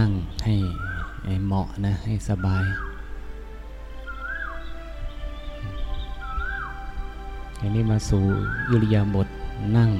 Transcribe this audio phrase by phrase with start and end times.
[0.00, 0.12] นั่ง
[0.44, 0.54] ให้
[1.46, 2.64] เหมาะนะ ให้สบาย
[7.60, 8.24] อันนี้มาสู่
[8.70, 9.28] ยุริยาบท
[9.76, 9.90] นั่ง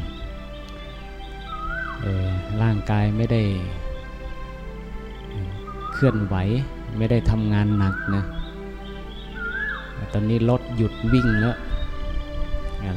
[2.62, 3.42] ร่างกายไม่ได้
[5.92, 6.36] เคลื่อนไหว
[6.96, 8.22] ไม่ได้ทำงานหนักนะ
[10.12, 11.56] ตอนนี้รถหยุดวิ่งแล้ว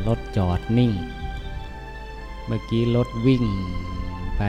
[0.07, 0.91] รถจอดนิ่ง
[2.45, 3.43] เมื่อกี้รถวิ่ง
[4.37, 4.43] ไป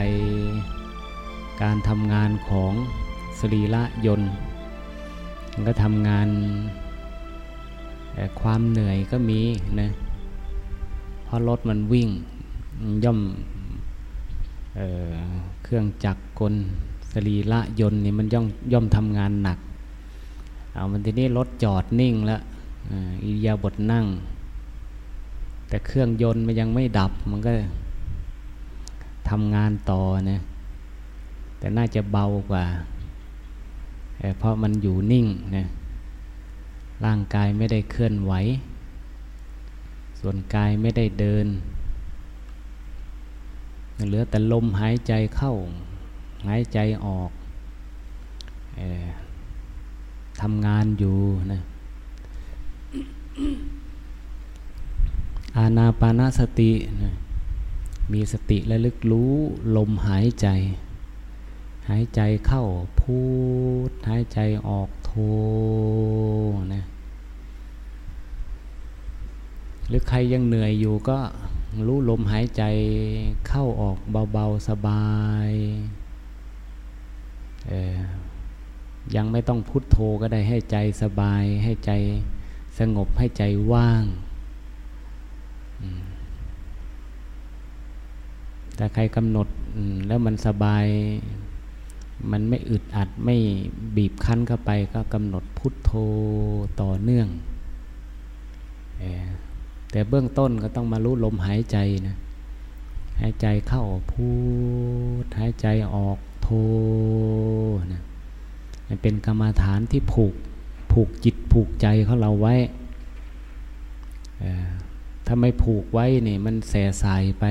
[1.61, 2.73] การทำงานของ
[3.39, 4.31] สรีระยนต์
[5.53, 6.27] มันก็ทำงาน
[8.41, 9.39] ความเหนื่อยก็มี
[9.81, 9.89] นะ
[11.23, 12.09] เพราะรถมันวิ่ง
[13.03, 13.19] ย่อม
[14.75, 15.13] เออ
[15.63, 16.53] เครื่องจักรกล
[17.11, 19.59] สรีระยนต์นี่มันย่อมย่อมทำงานหนัก
[20.73, 22.41] เอามันทีนี้รถจอดนิ่งแล้ว
[23.23, 24.05] อิยาบทนั่ง
[25.67, 27.51] แต่เครื่องยนต์มันยังไม่ดับมันก็
[29.29, 30.01] ทำงานต่อ
[30.31, 30.41] นะ
[31.61, 32.65] แต่น่าจะเบากว่า
[34.37, 35.65] เพราะมันอยู่นิ่งนะ
[37.05, 38.33] ร่างกายไม่ได้เคลื่อนไหว
[40.19, 41.45] ส่วนกายไม่ได้เดิน
[44.07, 45.53] เหลือแต่ลมหายใจเข้า
[46.47, 47.31] หายใจออก
[50.41, 51.17] ทำงานอยู่
[51.53, 51.61] นะ
[55.57, 56.71] อาณาปานาสติ
[57.03, 57.11] นะ
[58.13, 59.33] มีสติและลึกรู้
[59.77, 60.47] ลมหายใจ
[61.89, 62.63] หายใจเข้า
[63.01, 63.19] พู
[63.89, 65.11] ด หายใจออกโท
[66.73, 66.83] นะ
[69.87, 71.17] หรือใครยังเหนื่อยอยู่ก็
[71.87, 72.63] รู้ลมหายใจ
[73.47, 73.97] เข้าออก
[74.33, 75.09] เบาๆสบา
[75.47, 75.49] ย
[79.15, 81.91] ยังไม่ต้องพุทโธก็ได้ให้ใจสบาย ให้ใจ
[82.79, 84.03] สงบให้ใจว่าง
[88.75, 89.47] แต่ใครกำหนด
[90.07, 90.85] แล้วมันสบาย
[92.31, 93.35] มันไม่อึดอัดไม่
[93.95, 95.91] บีบคั้นเข้าไปก็กำหนดพุทโธ
[96.81, 97.27] ต่อเนื่อง
[99.91, 101.77] แต่เบื้องต้นก็ต้องมารู้ลมหายใจ
[102.07, 102.15] นะ
[103.19, 104.29] หายใจเข้าพู
[105.23, 106.49] ดหายใจออกโท
[107.93, 108.01] นะ
[108.87, 110.33] มันเป็นกรรมฐานที่ผูก
[110.91, 112.55] ผูกจิตผูกใจของเราไว้
[115.25, 116.73] ถ้าไม่ผูกไว้เนี่ยมันแส
[117.03, 117.45] สายไป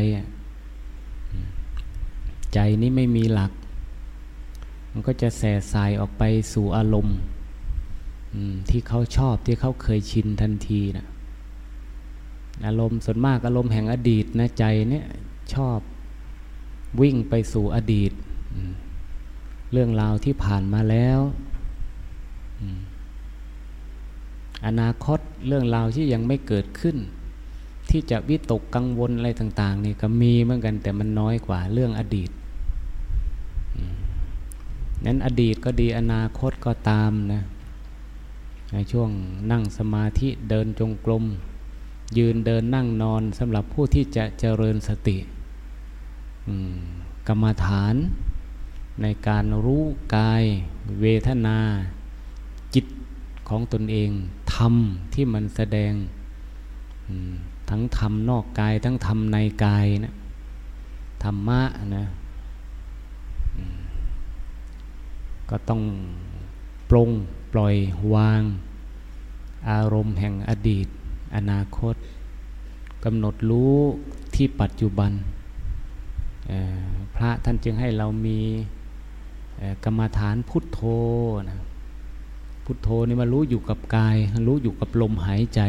[2.54, 3.52] ใจนี้ไม่มีหลัก
[4.92, 7.16] มันก็จะแส่สายออกไปสู่อารมณ์
[8.70, 11.06] ที่เขาชอบที่เขาเคยชินทันทีนะ
[12.66, 15.06] อารมณ์ส่วนมากอารมณ์แห่งอดีตนะใจเนี่ย
[15.54, 15.78] ชอบ
[17.00, 18.12] วิ่งไปสู่อดีต
[19.72, 21.20] เรื่องราวที่ผ่านมาแล้ว
[24.66, 26.96] อนาคตเรื่องราวที่ยังไม่เกิดขึ้น
[27.90, 32.30] ที่จะวิตกกังวลอะไรต่าง ๆ นี่ก็มีเหมือนกันแต่มันน้อยกว่าเรื่องอดีต
[35.04, 37.40] นั้นอดีตก็ดีอนาคตก็ตามนะ
[38.72, 39.10] ในช่วง
[39.50, 41.24] นั่งสมาธิเดินจงกรม
[42.18, 45.16] ยืนเดินนั่งนอนสำหรับผู้ที่จะเจริญสติ
[47.28, 47.94] กรรมฐาน
[49.02, 49.84] ในการรู้
[50.16, 50.42] กาย
[51.00, 51.58] เวทนา
[52.74, 52.86] จิต
[53.48, 54.10] ของตนเอง
[54.54, 54.74] ธรรม
[55.14, 55.92] ที่มันแสดง
[57.70, 60.14] ทั้งธรรมนอกกายทั้งธรรมในกายนะ
[61.24, 61.62] ธรรมะ
[61.96, 62.04] นะ
[65.50, 65.82] ก็ต้อง
[66.90, 67.10] ปรง
[67.52, 67.74] ปล่อย
[68.14, 68.42] วาง
[69.70, 70.86] อารมณ์แห่งอดีต
[71.36, 71.94] อนาคต
[73.04, 73.76] กำหนดรู้
[74.34, 75.12] ที่ปัจจุบัน
[77.14, 78.38] พระท่านจึงให้เรามี
[79.84, 80.80] กรรมฐานพุทโธ
[81.50, 81.60] นะ
[82.64, 84.16] พุทโธนี่มารู้อยู่กับกาย
[84.46, 85.60] รู้อยู่กับลมหายใจ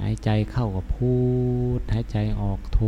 [0.00, 1.14] หายใจเข้ากับพู
[1.78, 2.80] ด หายใจออกโท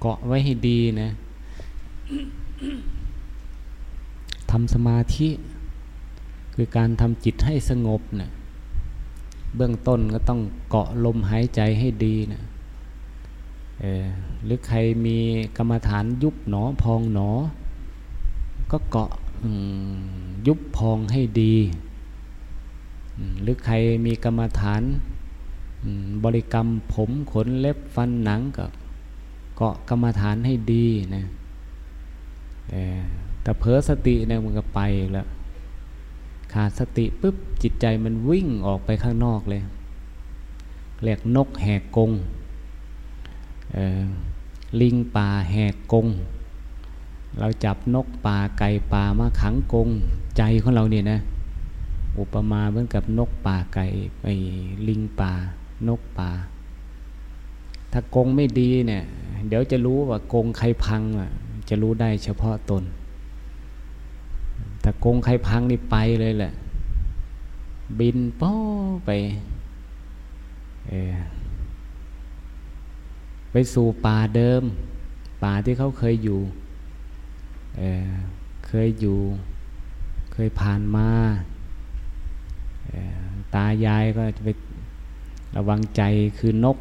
[0.00, 1.10] เกาะไว้ให้ดีนะ
[4.50, 5.28] ทำสมาธิ
[6.54, 8.30] คือการทำจิตให้สงบเนะ
[9.56, 12.42] เบื้องต้นก็ต้องเกาะลมหายใจให้ดีนะ
[14.44, 15.16] หรือใครมี
[15.56, 17.30] กรรมฐานยุบหนอพองหนอ
[18.70, 19.10] ก็เกาะ
[20.46, 21.54] ยุบพองให้ดี
[23.42, 23.74] หรือใคร
[24.06, 24.82] มีกรรมฐาน
[26.24, 28.66] บริกรรมผมขนเล็บฟันหนังก็
[29.56, 31.22] เกาะกรรมฐานให้ดีนะ
[33.42, 34.80] แต่เผลอสติเนี่ยมันก็ไป
[35.12, 35.26] แล้ว
[36.52, 39.62] ขาดสติปุ๊บจิตใจมันวิ่งออกไปข้างนอกเลย
[41.02, 42.10] เรียกนกแหกกง
[44.80, 46.06] ลิงป่าแหกกง
[47.38, 49.88] เราจับนกป่าไก่ป่ามาขังกง
[50.36, 51.18] ใจของเราเนี่ยนะ
[52.18, 53.86] อุปมาเหมือนกับนกป่าไก่
[54.20, 54.26] ไป
[54.88, 55.32] ลิงป่า
[55.88, 56.30] นกป่า
[57.92, 59.02] ถ้ากงไม่ดีเนี่ย
[59.48, 61.30] เดี๋ยวจะรู้ว่ากงใครพังอะ
[61.68, 62.82] จะรู้ได้เฉพาะตน
[64.82, 66.52] ถ้ากงใครพังนี่ไปเลยแหละ
[67.98, 68.54] บินป้อ
[69.06, 69.10] ไป
[70.88, 70.94] เอ
[73.52, 74.62] ไปสู่ป่าเดิม
[75.42, 76.40] ป่าที่เขาเคยอยู่
[77.78, 77.82] เอ
[78.66, 79.18] เคยอยู่
[80.32, 81.08] เคยผ่านมา
[83.54, 84.50] ตายายก็จะไป
[85.56, 86.02] ระวังใจ
[86.38, 86.78] คือนก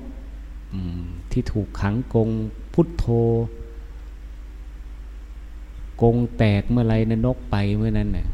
[1.32, 2.30] ที่ถูกขังกง
[2.74, 3.06] พุทโธ
[6.02, 8.28] กงแตกเมื่อไรนะนกไปเมื่อนั้นเน่ย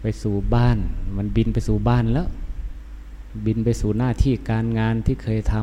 [0.00, 0.78] ไปสู่บ้าน
[1.16, 2.28] มันบินไปสู่บ้านแล้ว
[3.46, 5.54] บินไปสู่หน้าที่การงานที่เคยท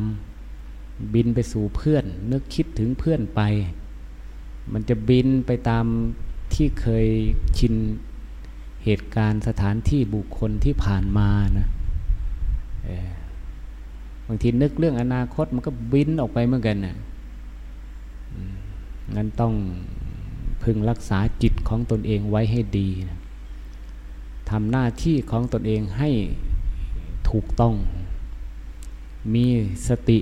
[0.52, 3.40] ำบินไปสู่เพื่อน นึกคิดถึงเพื่อนไป
[4.72, 5.84] มันจะบินไปตาม
[6.54, 7.06] ที่เคย
[7.58, 7.74] ชิน
[8.84, 11.68] เหตุการณ์สถานที่บุคคลที่ผ่านมานะ
[14.26, 16.96] บางทีนึกเรื่องอนาคตมันก็บินออกไปเหมือนกันนะ
[19.16, 19.52] งั้นต้อง
[20.66, 23.18] พึงรักษาจิตของตนเองไว้ให้ดีนะ
[24.50, 26.10] ทำหน้าที่ของตนเองให้
[27.30, 27.74] ถูกต้อง
[29.34, 29.46] มี
[29.88, 30.18] สติ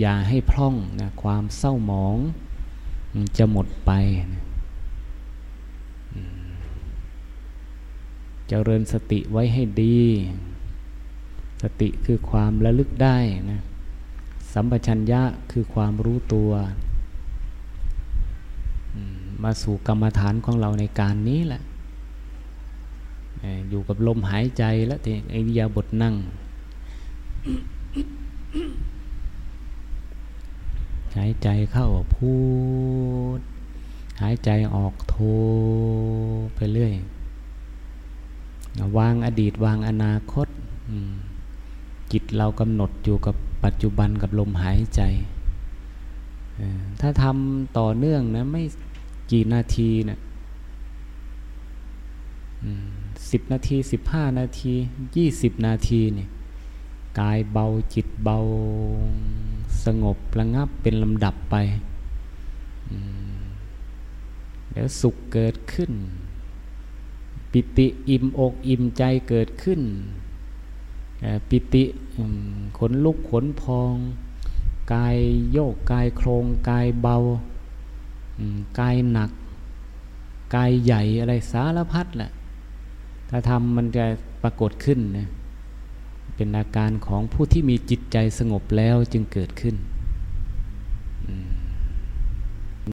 [0.00, 2.16] อย่าให้พร่องนะความเศร้าหมอง
[3.38, 3.90] จะหมดไป
[4.32, 4.42] นะ
[8.48, 10.00] เจริญสติไว้ให้ดี
[11.62, 13.18] สติคือความระลึกได้
[13.50, 13.60] นะ
[14.52, 15.22] สัมปชัญญะ
[15.52, 16.50] คือความรู้ตัว
[19.42, 21.62] มาสู่กรรมฐานของเราในการนี้แหละ
[23.68, 26.14] อยู่กับลมหายใจแล้วทีไอ้ยาบทนั่ง
[31.16, 31.86] หายใจเข้า
[32.16, 32.34] พู
[33.38, 33.40] ด
[34.22, 35.16] หายใจออกโท
[36.54, 36.94] ไปเรื่อย
[38.98, 40.48] วางอดีตวางอนาคต
[42.12, 43.34] จิตเรากำหนดอยู่กับ
[43.64, 45.02] ปัจจุบันกับลมหายใจ
[47.00, 48.62] ถ้าทำต่อเนื่องนะไม่
[49.30, 50.18] กี่นาทีเนะ
[53.30, 54.72] สิบนาทีสิบห้านาที
[55.16, 56.28] ยี่สิบนาทีเนี่ย
[57.20, 57.64] กายเบา
[57.94, 58.38] จิตเบา
[59.84, 61.54] สงบระงับเป็นลำดับไป
[64.70, 65.92] เดี๋ยวสุขเกิดขึ้น
[67.52, 69.80] ปิติอิ่มอกอิ่มใจเกิดขึ้น
[71.48, 71.84] ปิติ
[72.78, 73.94] ขนลุกขนพอง
[74.92, 75.16] กาย
[75.52, 77.16] โยกกายโครงกายเบา
[78.78, 79.30] กายหนัก
[80.54, 82.30] กายใหญ่อะไรสารพัดแหละ
[83.30, 84.04] ถ้าทำมันจะ
[84.42, 85.28] ปรากฏขึ้นนะ
[86.36, 89.74] เป็นอาการของผู้ที่มีจิตใจสงบแล้วจึงเกิดขึ้น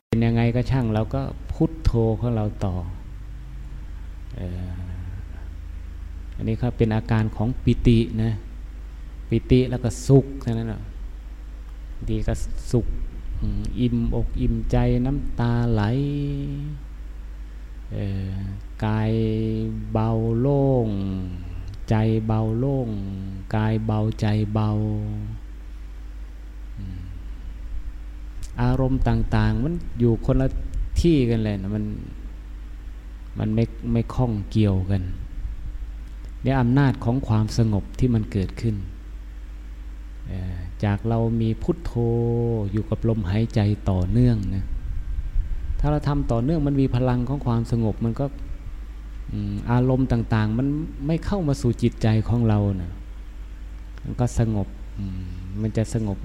[0.10, 1.22] เป็นยังไงก็ช่างเราก็
[1.52, 2.76] พุทโธของเราต่อ
[6.36, 8.32] อันนี้ครับเป็นอาการของปิตินะ
[9.30, 10.82] ปิติแล้วก็สุขเท่านั้นแหละ
[12.10, 12.34] ดีก็
[12.72, 12.86] สุข
[13.80, 15.82] อิ่มอกอิ่มใจน้ำตาไหล
[18.86, 19.12] กาย
[19.94, 20.10] เบา
[20.40, 20.88] โล่ง
[21.90, 21.96] ใจ
[22.28, 22.90] เบาโล่ง
[23.56, 24.70] กายเบาใจเบา
[28.62, 30.48] อารมณ์ต่าง ๆ มันอยู่คนละ
[31.02, 31.86] ที่กันเลยนะมัน
[33.40, 35.02] มันไม่ไม่คล้องเกี่ยวกัน
[36.44, 38.76] เนี่ยอำนาจของความสงบที่มันเกิดขึ้น
[40.86, 41.94] จากเรามีพุทโธ
[42.72, 44.66] อยู่กับลมหายใจต่อเนื่องนะ
[45.80, 48.26] ถ้าเราทำต่อเนื่องมันมีพลังของความสงบมันก็
[49.72, 50.68] อารมณ์ต่างๆ มัน
[51.08, 52.92] ไม่เข้ามาสู่จิตใจของเรานะ
[54.04, 54.68] มันก็สงบ
[55.62, 56.18] มันจะสงบ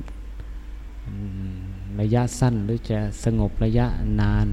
[2.01, 3.87] ระยะสั้นหรือจะสงบระยะ
[4.21, 4.49] นาน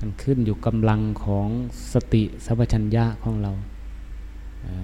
[0.00, 1.48] มันขึ้นอยู่กำลังของ
[1.92, 3.52] สติสัพชัญญะของเรา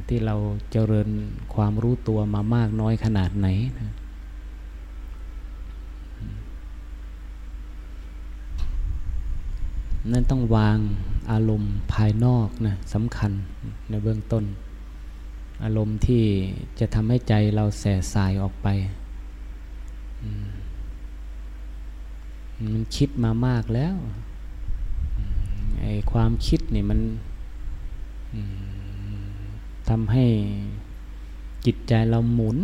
[0.09, 0.35] ที่เรา
[0.73, 1.09] เจริญ
[1.55, 3.49] ความรู้ตัวมามากน้อยขนาดไหน
[3.79, 3.91] นะ
[10.13, 10.79] นั่นต้องวาง
[11.31, 13.33] อารมณ์ภายนอกนะสำคัญ
[13.89, 14.45] ในเบื้องต้น
[15.65, 16.23] อารมณ์ที่
[16.79, 18.69] จะทำให้ใจเราแสสายออกไป
[22.73, 23.97] มันคิดมามากแล้ว
[25.81, 27.01] ไอ้ความคิดนี่มัน
[29.88, 30.26] ทำให้
[31.66, 32.59] จิตใจเราหมุน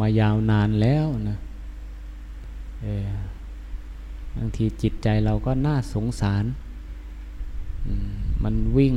[0.00, 1.38] มายาวนานแล้วนะ
[4.36, 6.44] บางทีจิตใจเราก็น่าสงสาร
[8.42, 8.96] มันวิ่ง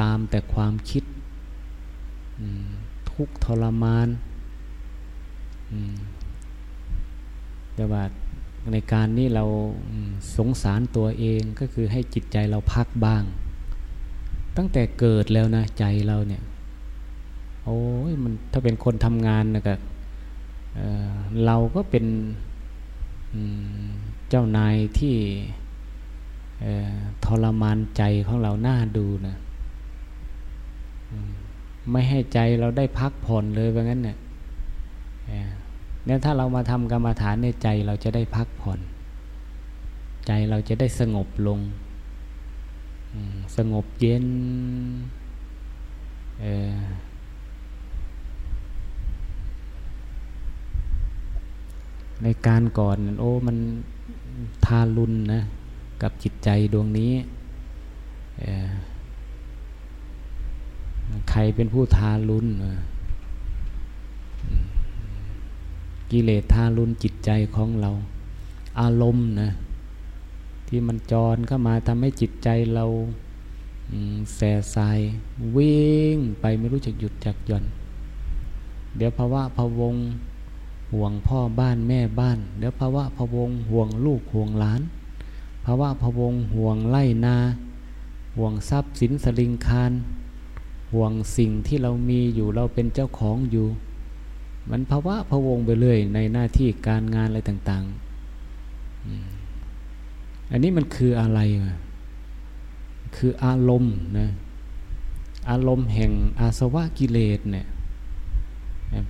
[0.00, 1.04] ตามแต่ความคิด
[3.10, 4.08] ทุกทรมาน
[7.74, 8.02] แต่ว่า
[8.70, 9.44] ในการนี้เรา
[10.36, 13.22] สงสารตัวเองก็คือให้จิตใจเราพักบ้าง
[14.56, 16.42] ตั้งแต่เกิดแล้วนะใจเราเนี่ย
[17.66, 19.74] โอ้ยมันถ้าเป็นคนทำงานนะก็
[20.74, 22.06] เเราก็เป็น
[24.28, 25.14] เจ้านายที่
[27.24, 29.36] ทรมานใจของเราหน้าดูนะ
[31.90, 34.16] ไม่ให้ใจเราได้พักผ่อนเลยว่างั้นเนี่ย
[36.04, 38.80] เนี่ยถ้าเรามาทำกรรมฐานในใจเราจะได้พักผ่อน
[40.26, 41.60] ใจเราจะได้สงบลง
[43.56, 44.26] สงบเย็น
[52.22, 53.56] ในการก่อนโอ้มัน
[54.66, 55.40] ทารุณนะ
[56.02, 57.12] กับจิตใจดวงนี้
[61.30, 62.46] ใครเป็นผู้ทารุณ
[66.10, 67.90] กิเลสทารุณจิตใจของเรา
[68.80, 69.50] อารมณ์นะ
[70.68, 72.84] ที่มันจรเข้ามาทำให้จิตใจเรา
[74.34, 74.40] แส
[74.74, 74.98] สาย
[75.56, 77.64] วิ่งไปไม่รู้จักหยุดจักหย่อน
[78.96, 79.94] เดี๋ยวภาวะพะวง
[80.92, 84.80] ห่วงพ่อบ้านแม่บ้านเดี๋ยวภาวะพะวงห่วงลูกห่วงหลาน
[85.64, 87.36] ภาวะพะวงห่วงไล่นา
[88.36, 89.92] ห่วงทรัพย์สินสลิงคาร
[90.92, 93.66] ห่วงสิ่งที่เรามีอยู่เราเป็นเจ้าของอยู่
[94.70, 101.40] มันภาวะพะวงไปเรื่อยในหน้าที่การงานอะไรต่างๆ อันนี้มันคืออะไร
[103.16, 104.28] คืออารมณ์นะ
[105.50, 107.66] อารมณ์แห่งอาสวะกิเลสเนี่ย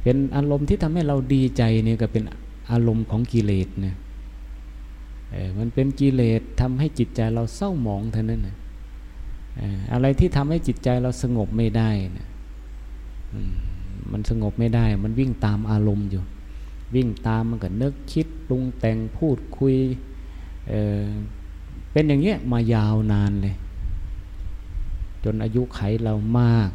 [0.03, 2.25] เป็นอารมณ์ที่ทำให้เราดีใจเนี่ยก็เป็น
[2.71, 3.97] อารมณ์ของกิเลสเนี่ย
[5.59, 8.57] มันเป็นกิเลสทำให้จิตใจเราเศร้าหมองเท่านั้นนะ
[9.93, 12.29] อะไรที่ทำให้จิตใจเราสงบไม่ได้นะ
[14.13, 16.23] มันสงบไม่ได้ มันวิ่งตามอารมณ์อยู่
[16.95, 19.77] วิ่งตามมันก็นึกคิดปรุงแต่งพูดคุย
[20.69, 23.57] เเป็นอย่างเงี้ยมายาวนานเลย
[25.25, 26.71] จนอายุไขเรามาก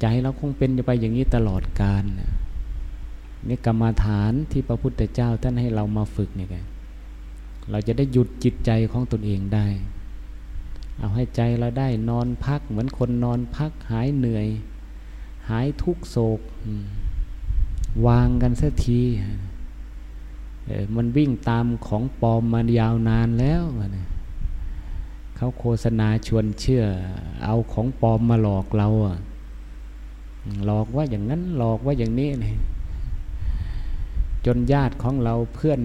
[0.00, 2.04] ใจเราคงเป็นไปอย่างนี้ตลอดกาล
[3.48, 6.48] นี่กรรมาฐานที่พระพุทธเจ้าท่านให้เรามาฝึกเนี่ย
[7.70, 9.66] เราจะได้หยุดจิตใจของตนเองได้
[10.98, 14.46] เอาให้ใจเราได้นอนพักเหมือนคนนอนพักหายเหนื่อย
[15.48, 16.40] หายทุกโศก
[18.06, 19.00] วางกันสักที
[20.96, 23.62] มันวิ่งตามของปลอมมายาวนานแล้ว
[25.36, 26.84] เขาโฆษณาชวนเชื่อ
[27.44, 28.88] เอาของปลอมมาหลอกเรา
[30.64, 32.46] หลอกว่าอย่างนั้นหลอกว่าอย่างนี้น
[34.46, 35.80] จนญาติของเราเพื่อน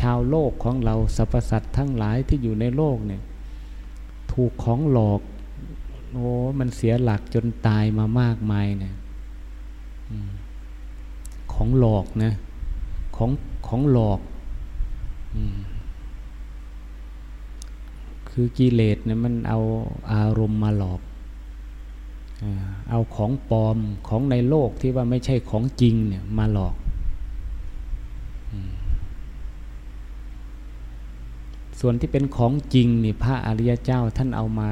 [0.00, 3.22] ชาวโลกของเราสรรพสัตว์ทั้งหลายที่อยู่ในโลกเนี่ย
[4.32, 5.20] ถูกของหลอก
[6.12, 6.28] โอ้
[6.58, 8.94] มันเสียหลักจนตายมามากมายเนี่ย
[11.52, 12.32] ของหลอกนะ
[13.16, 13.30] ของ
[13.66, 14.20] ของหลอก
[18.30, 19.58] คือกิเลสเนี่ยมันเอา
[20.12, 21.00] อารมณ์มาหลอก
[22.90, 23.78] เอาของปลอม
[24.08, 26.74] ของในโลกที่ว่าไม่ใช่ของจริงเนี่ยมาหลอก
[31.80, 34.68] ส่วนที่เป็นของจริงนี่พระอริยเจ้าท่านเอามา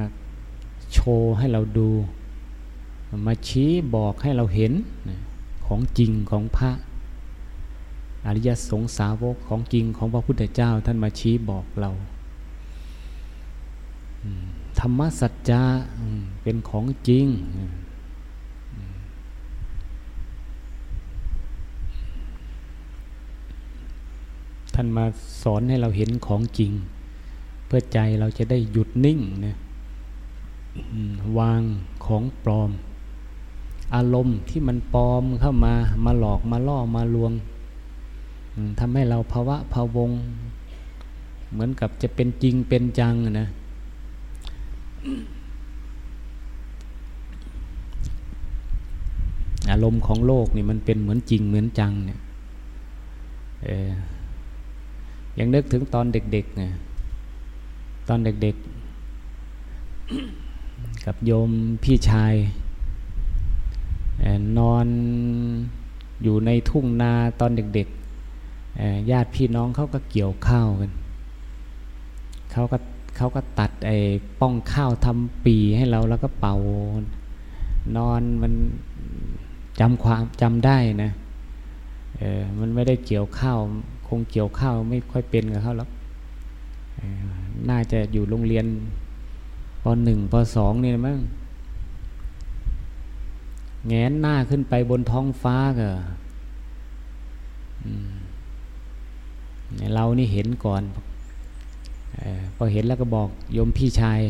[0.93, 1.91] โชว์ให้เราดู
[3.27, 4.73] มาชี้บอกให้เราเห็น
[5.67, 6.71] ของจริงของพระ
[8.27, 11.91] อริยสงสาวกของจริงของพระพุทธเจ้าท่านมาชี้บอกเรา
[14.79, 15.63] ธรรมสัจจะ
[16.43, 17.27] เป็นของจริง
[24.75, 25.05] ท่านมา
[25.43, 26.73] สอนให้เราเห็นของจริง
[27.67, 29.57] เพื่อใจเราจะได้หยุดนิ่งนะ
[31.39, 31.63] วาง
[32.05, 32.71] ของปลอม
[33.95, 37.33] อารมณ์ที่มันปลอมเข้ามามาหลอกมาล่อมาลวง
[38.79, 40.11] ทำให้เราภาวะภาวง
[41.53, 43.49] เหมือนกับจะเป็นจริงเป็นจังนะ
[49.71, 52.21] อารมณ์ของโลกนี่มันเป็นเหมือนจริงเหมือนจังเนี่ย
[53.65, 53.89] เออ
[55.39, 56.73] ยังนึกถึงตอนเด็กๆเนี่ย
[58.09, 58.65] ตอนเด็กๆ
[61.05, 61.51] กับโยม
[61.83, 62.35] พี่ชาย
[64.59, 64.87] นอน
[66.23, 70.91] อยู่ในทุ่งนาตอนเด็กๆญาติพี่น้องเขาก็เกี่ยวข้าวกัน
[72.53, 72.79] เขาก็
[73.17, 73.97] เขาก็ตัดไอ้
[74.41, 76.57] ป้องข้าวทำปีให้เราแล้วก็เป่า
[77.97, 78.53] นอนมัน
[79.81, 81.11] จำความจำได้นะ
[82.19, 83.59] เออมันไม่ได้เกี่ยวข้าว
[84.07, 85.91] คงเกี่ยวข้าวไม่ค่อยเป็นกับเขาแล้ว
[87.71, 88.67] น่าจะอยู่โรงเรียน
[89.83, 91.21] ปหนึ่งปสองนี่มั้ง
[93.89, 95.89] แงนหน้าขึ้นไปบนท้องฟ้าก็
[99.95, 100.83] เรานี่เห็นก่อน
[102.57, 104.21] พอเห็นแล้วก็บอกโยมพี่ชาย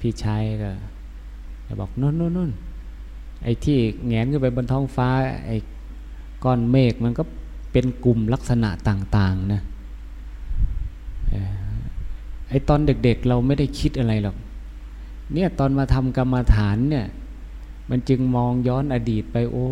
[0.00, 0.70] พี่ชายก็
[1.80, 2.50] บอกนู่นนู่นนู่น
[3.44, 5.08] ไอ้ที่แงนขึ้นไปบนท้องฟ้า
[5.46, 5.56] ไอ้
[6.44, 7.22] ก้อนเมฆมันก็
[7.72, 9.60] เป็นกลุ่มลักษณะต่างๆนะ
[12.50, 14.36] ไอ้ตอนเด็กๆเราไม่ได้คิดอะไรหรอก
[15.32, 17.06] เนี่ยตอนมาทำกรรมฐานเนี่ย
[17.90, 19.66] มันจึงมองย้อนอดีตไปโอ้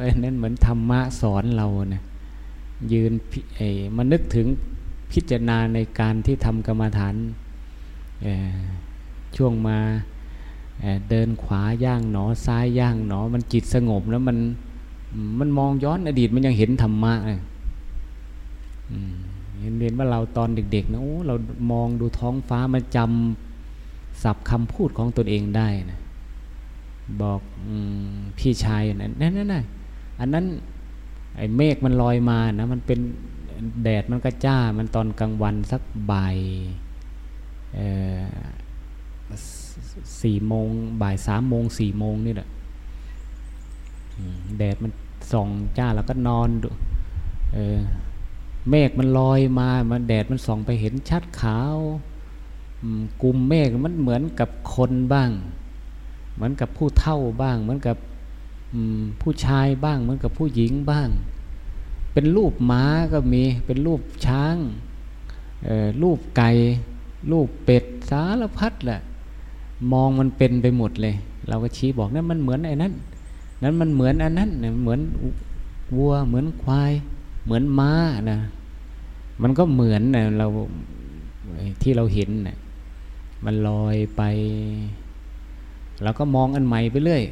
[0.00, 2.02] ไอ้นั่นเหมือนธรรมะสอนเราเนะยื
[3.10, 3.12] น
[3.56, 4.46] ไอ้มานึกถึง
[5.12, 7.14] พิจารณาในการที่ทำกรรมฐาน
[9.36, 9.78] ช่วงมา
[11.08, 14.38] เดินขวาย่างหนอซ้ายย่างหนอ มันจิตสงบแล้วมัน
[15.38, 17.40] มันมองย้อนอดีตมันยังเห็นธรรมะเลย
[19.60, 21.34] เห็นเรียนว่าเราตอนเด็กๆนะโอ้เรา
[21.72, 26.00] มองดูท้องฟ้ามาจำสับคำพูดของตนเองได้นะ
[27.22, 27.70] บอกอ
[28.38, 29.64] พี่ชายนั่นนั่นนั่น
[30.20, 30.44] อันนั้น
[31.36, 33.00] ไอ้เมฆมันลอยมานะมันเป็น
[33.82, 36.36] แดดมันก็จ้ามันตอนกลางวันสักบ่าย
[40.22, 40.68] สี่โมง
[41.02, 42.48] บ่ายสามโมงสี่โมงนี่แหละ
[44.58, 44.92] แดดมัน
[45.32, 46.68] ส่องจ้าแล้วก็นอนดู
[47.52, 51.76] เเมฆมันลอยมามันแดดมันส่องไปเห็นชัดขาว
[53.22, 55.30] กลุ่มเมฆมันเหมือนกับคนบ้าง
[56.34, 57.96] เหมือนกับผู้เท่าบ้าง เหมือนกับ
[59.20, 61.08] ผู้ชายบ้างเหมือนกับผู้หญิงบ้าง
[62.12, 64.56] เป็นรูปม้าก็มี เป็นรูปช้าง
[66.02, 66.50] รูปไก่
[67.32, 69.00] รูปเป็ดสารพัดแหละ
[69.92, 71.14] มองมันเป็นไปหมดเลย
[71.48, 72.92] เราก็ชี้บอกนั่นมันเหมือนไอ้นั้น
[73.62, 74.50] นั้นมันเหมือนอันนั้น
[74.82, 75.00] เหมือน
[75.96, 76.92] วัวเหมือนควาย
[77.44, 77.92] เหมือนม้า
[78.30, 78.38] นะ
[79.42, 80.46] มันก็เหมือนนะเรา
[81.82, 82.56] ที่เราเห็นนะ
[83.44, 84.22] มันลอยไป
[86.02, 87.22] เราก็มองอันใหม่ไปเรื่อย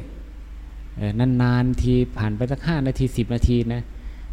[1.19, 3.81] นานๆทีผ่านไปสักห้านาทีสิบนาทีนะ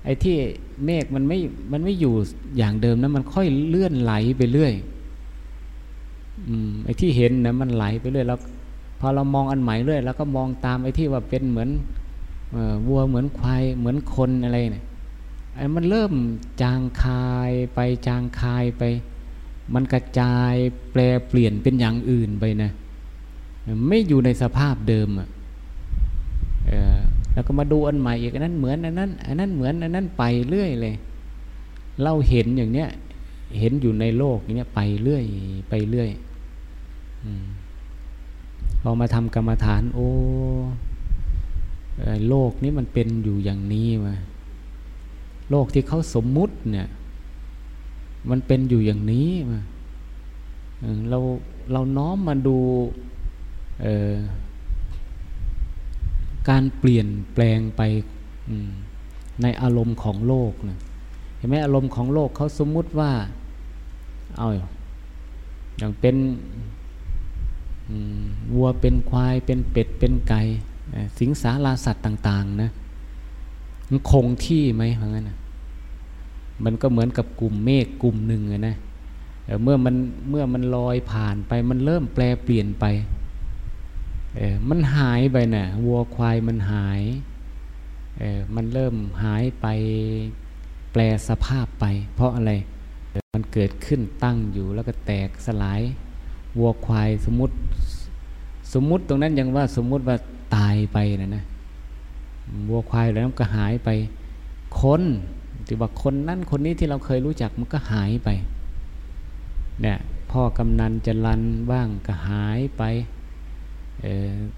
[0.05, 0.37] ไอ้ที่
[0.85, 1.38] เมฆมันไม่
[1.72, 2.14] มันไม่อยู่
[2.57, 4.75] อย่างเดิมนะมันค่อยเลื่อนไหลไปเรื่อย
[6.48, 8.38] อืมไอ้ที่เห็นนะมันไหลไปเรื่อยแล้ว
[9.01, 11.70] พอเรามองอันใหม่เรื่อยแล้วก็มองตามไอ้ที่ว่าเป็นเหมือน
[12.87, 14.85] วัวเหมือนควายเหมือนคนอะไรเนี่ย
[15.57, 16.12] ไอ้มันเริ่ม
[16.62, 18.83] จางคายไปจางคายไป
[19.75, 20.55] มันกระจาย
[20.92, 22.70] แปลเปลี่ยนเป็นอย่างอื่นไปนะ
[23.88, 25.29] ไม่อยู่ในสภาพเดิมอะ
[27.33, 30.94] แล้วก็มาดูอันใหม่อีกอันนั้นเหมือนอันนั้นอันนั้นเหมือนอันนั้นไปเรื่อยเลย
[32.03, 32.88] เราเห็นอย่างเนี้ย
[33.59, 35.25] เห็นอยู่ในโลกอย่างเนี้ยไปเรื่อย
[35.70, 36.11] ไปเรื่อย
[38.83, 40.09] พอมาทำกรรมฐาน โอ้
[42.29, 44.14] โลกนี้มันเป็นอยู่อย่างนี้มา
[45.51, 46.88] โลกที่เขาสมมุติเนี่ย
[48.31, 49.61] มันเป็นอยู่อย่างนี้มา
[51.11, 51.18] เรา
[51.72, 52.57] เราน้อมมาดู
[56.49, 57.83] การเปลี่ยนแปลงไป
[59.43, 60.79] ในอารมณ์ของโลกนะ
[61.37, 63.11] เห็นไหมอารมณ์ของโลกเขาสมมุติว่า
[64.39, 64.49] เอา
[65.79, 66.17] อย่างเป็น
[68.53, 70.41] วัวเป็นควายเป็นเป็ดเป็นไก่
[71.19, 72.71] สิงสาราสัตว์ต่าง ๆ นะ
[73.89, 75.39] มันคงที่ไหมเพราะงั้นนะ
[76.65, 78.77] มันก็เหมือนกับกลุ่มเมฆกลุ่มหนึ่งนะ
[79.63, 79.95] เมื่อมัน
[80.31, 82.85] เมื่อมันลอยผ่านไปมันเริ่มแปลเปลี่ยนไป
[84.37, 87.03] เออมันหายไปนะ่ะวัวควายมันหาย
[88.18, 89.66] เออมันเริ่มหายไป
[90.92, 92.53] แปลสภาพไป เพราะอะไร
[93.35, 95.81] มันเกิดขึ้นตั้งอยู่แล้วก็แตกสลาย
[96.59, 97.55] วัวควายสมมติ
[98.73, 100.16] สมมติตรงนั้นยังว่าสมมติว่า
[100.57, 101.45] ตายไปนะนะ
[102.68, 103.88] วัวควายแล้วก็หายไป
[104.81, 105.03] คน
[105.66, 108.29] ที่ว่าคนนั้นคนนี้ที่เราเคยรู้จักมันก็หายไป
[109.83, 109.99] เนี่ย
[110.31, 112.83] พ่อกำนันจะลันบ้างก็หายไป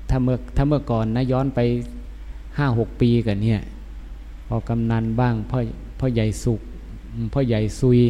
[0.09, 1.61] ถ้าเมื่อถ้าเมื่อก่อนนะย้อนไป
[2.59, 3.61] ห้าหกปีกันเนี่ย
[4.48, 5.59] พอกำนันบ้างพ่อ
[5.98, 6.61] พ่อใหญ่สุข
[7.33, 8.00] พ่อใหญ่ซุย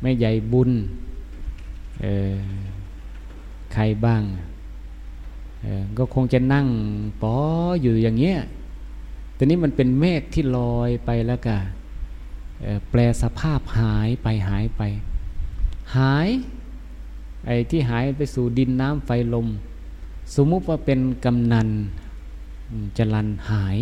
[0.00, 0.70] แม่ใหญ่บุญ
[3.72, 4.22] ใครบ้าง
[5.98, 6.66] ก็คงจะนั่ง
[7.22, 7.36] ปอ
[7.82, 8.38] อยู่อย่างเงี้ย
[9.34, 11.56] แต่นี้มันเป็นเมฆที่ลอยไปแล้วก็
[12.90, 14.82] แปลสภาพหายไปหายไป
[15.96, 16.28] หาย
[17.46, 19.46] ไอ้ที่หายไปสู่ดินน้ำไฟลม
[20.34, 21.68] สมมุติว่าเป็นกำนัน
[22.98, 23.76] จรันหาย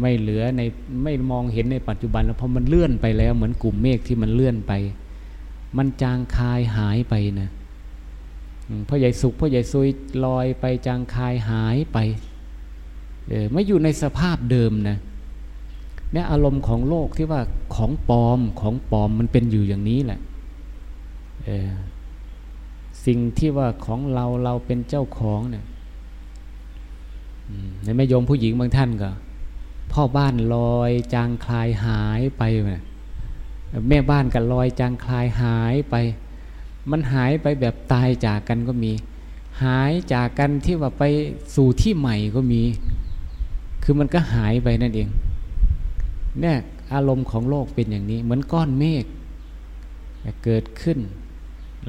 [0.00, 0.60] ไม่เหลือใน
[1.04, 4.72] ไม่มองเห็นในปัจจุบันแล้วเพราะมันเลื่อนไปแล้ว เหมือนกลุ่มเมฆที่มันเลื่อนไป
[5.76, 7.50] มันจางคายหายไปนะ
[8.88, 9.88] พ่อใหญ่สุขพ่อใหญ่ซุย
[10.24, 11.98] ลอยไปจางคายหายไป
[13.28, 14.98] เออไม่อยู่ในสภาพเดิมนะ
[16.12, 17.40] เนี่ยอารมณ์ของโลกที่ว่า
[17.74, 20.20] ของปลอมของปลอมมันเป็นอยู่อย่างนี้แหละ
[21.44, 21.68] เออ
[23.06, 25.64] สิ่งที่ว่าของเราเราเป็นเจ้าของเนี่ย
[27.82, 29.10] ในแม่ยมผู้หญิงบางท่านก็
[29.92, 32.82] พ่อบ้านลอยจางคลายหายไปเนี่ย
[33.88, 35.94] แม่บ้านก็ลอยจางคลายหายไป
[36.90, 38.92] มันหายไปแบบตายจากกันก็มี
[39.62, 41.02] หายจากกันที่ว่าไป
[41.54, 42.62] สู่ที่ใหม่ก็มี
[43.82, 45.08] คือมันก็หายไปนั่นเอง
[46.40, 46.56] เนี่ย
[46.92, 49.04] อารมณ์ของโลกเป็นอย่างนี้ เหมือนก้อนเมฆ
[50.44, 50.98] เกิดขึ้น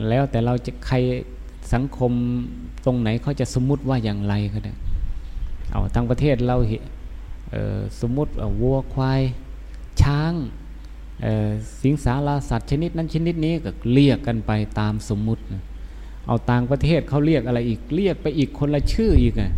[0.08, 0.95] แล้วแต่เราจะใคร
[1.73, 2.12] สังคม
[2.86, 4.73] ตรงไหนเขาจะสมมุติว่าอย่างไรก็ได้
[5.71, 6.58] เอาทางประเทศเรา
[8.02, 9.21] สมมุติวัวควาย
[10.02, 10.34] ช้าง
[11.84, 15.41] สิงสาราสัตว์ชนิดนั้นชนิดนี้ก็เรียกกันไปตามสมมุติ
[16.28, 19.52] เอาต่างประเทศเขาเรียกอะไรอีกเรียกไปอีกคนละชื่ออีกอะ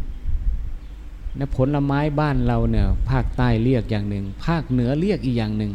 [1.40, 5.72] นะผลไม้บ้านเราเนี่ยภาคใต้เรียกอย่างหนึ่ง ภาคเหนือเรียกอีกอย่างหนึ่ง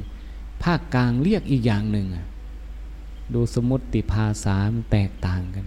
[0.64, 2.24] ภาคกลางเรียกอีกอย่างหนึ่งอะ
[3.34, 5.66] ดูสมมติภาษามันแตกต่างกัน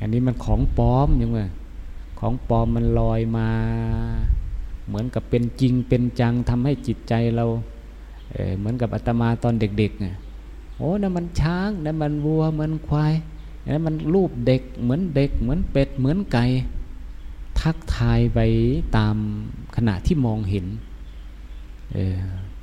[0.00, 1.40] อันนี้มันของปลอมยังไง
[2.20, 3.48] ของปลอมมันลอยมา
[4.86, 7.44] เหมือนกับเป็นจริงเป็นจังทำให้จิตใจเรา
[8.32, 10.06] เเหมือนกับอาตมาตอนเด็กๆไง
[10.76, 13.14] โอ้นั่นมันช้างนั่นมันวัวเหมือนควาย
[13.74, 16.44] นั่นมันรูปเด็กเหมือนเด็ก เหมือนเป็ดเหมือนไก่
[17.60, 18.38] ทักทายไป
[18.96, 19.16] ตาม
[19.76, 20.66] ขณะที่มองเห็น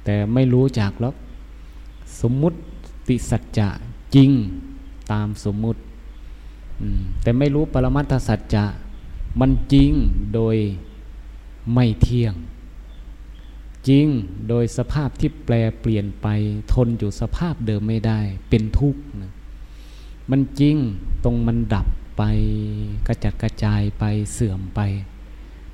[0.04, 1.16] แต่ไม่รู้จักหรอก
[2.22, 2.58] สมมุติ
[3.08, 3.70] ติสัจจะ
[4.16, 4.32] จริง
[5.12, 5.82] ตามสมมุติ
[7.22, 8.66] แต่ไม่รู้ปรมัตถสัจจะ
[9.40, 9.92] มันจริง
[10.34, 10.56] โดย
[11.74, 12.34] ไม่เที่ยง
[13.88, 14.08] จริง
[14.50, 16.28] โดยสภาพที่แปลเปลี่ยนไป
[16.74, 19.34] ทนอยู่สภาพเดิมไม่ได้ เป็นทุกข์นะ
[20.32, 20.76] มันจริง
[21.24, 21.88] ตรงมันดับ
[22.18, 22.24] ไป
[23.08, 24.80] กระจัดกระจายไปเสื่อมไป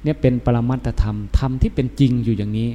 [0.03, 2.69] เนี่ยเป็นปรมัตธรรมธรรมที่เป็นจริงอยู่อย่างนี้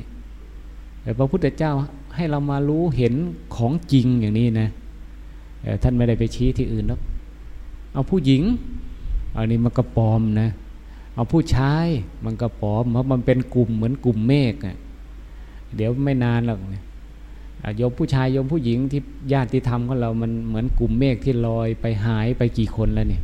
[1.03, 1.73] แต่พระพุทธเจ้า
[2.15, 3.15] ให้เรามารู้เห็น
[3.57, 4.69] ของจริงอย่างนี้นะ
[5.83, 7.01] ท่านไม่ได้ไปชี้ที่อื่นแล้ว
[7.93, 8.43] เอาผู้หญิง
[9.37, 10.51] อันนี้มันก็ปลอมนะ
[11.15, 11.87] เอาผู้ชาย
[12.25, 14.77] มันก็ปลอมเพราะมันเป็นกลุ่มเหมือนกลุ่มเมฆอะ
[15.77, 16.59] เดี๋ยวไม่นานหรอก
[17.77, 19.01] โยมผู้ชายโยมผู้หญิงที่
[19.33, 23.23] ญาติธรรมของเรา มันเหมือนกลุ่มเมฆที่ลอยไปหายไปกี่คนแล้วเนี่ย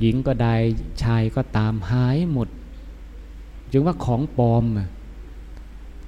[0.00, 0.54] หญิงก็ได้
[1.02, 2.48] ชายก็ตามหายหมด
[3.72, 4.64] จึงว่าของปลอม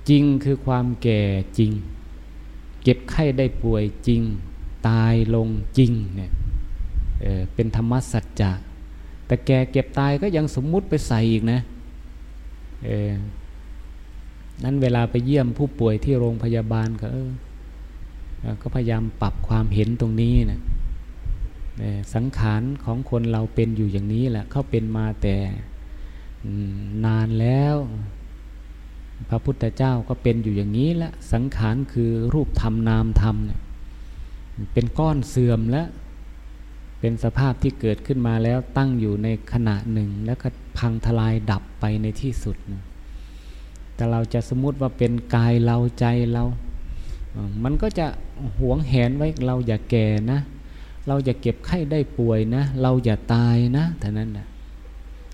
[0.08, 1.22] จริงคือความแก่
[1.58, 1.72] จริง
[2.82, 4.22] เก็บไข้ได้ป่วยจริง
[4.88, 6.32] ตายลงจริงเนี่ย
[7.20, 8.52] เเป็นธรรมสัจจะ
[9.26, 11.60] แต่แก่เก็บตายก็ยังสมมุติไปใส่อีกนะ
[14.64, 17.06] นั้นเวลาไปเยี่ยมผู้ป่วยที่โรงพยาบาลก็
[18.62, 20.60] ก็พยายามปรับความเห็นตรงนี้นะ
[22.14, 25.36] สังขารของคนเราเป็นอยู่อย่างนี้แหละเขาเป็นมาแต่
[27.04, 27.76] นานแล้ว
[29.28, 33.60] พระพุทธเจ้าก็เป็นอยู่อย่างนี้และสังขารคือรูปธรรมนามธรรมเนี่ย
[34.72, 35.88] เป็นก้อนเสื่อมแล้ว
[37.00, 42.82] เป็นสภาพที่เกิดขึ้นมาแล้วตั้งอยู่ในขณะหนึ่ง แล้วก็พังทลายดับไปในที่สุดนะ
[43.94, 46.44] แต่เราจะสมมติว่าเป็นกายเราใจเรา
[47.64, 48.06] มันก็จะ
[48.58, 50.40] หวงแหนไว้เราอย่าแก่นะ
[51.06, 54.46] เราอย่าเก็บไข้ได้ป่วยนะ เราอย่าตายนะเท่านั้นนะ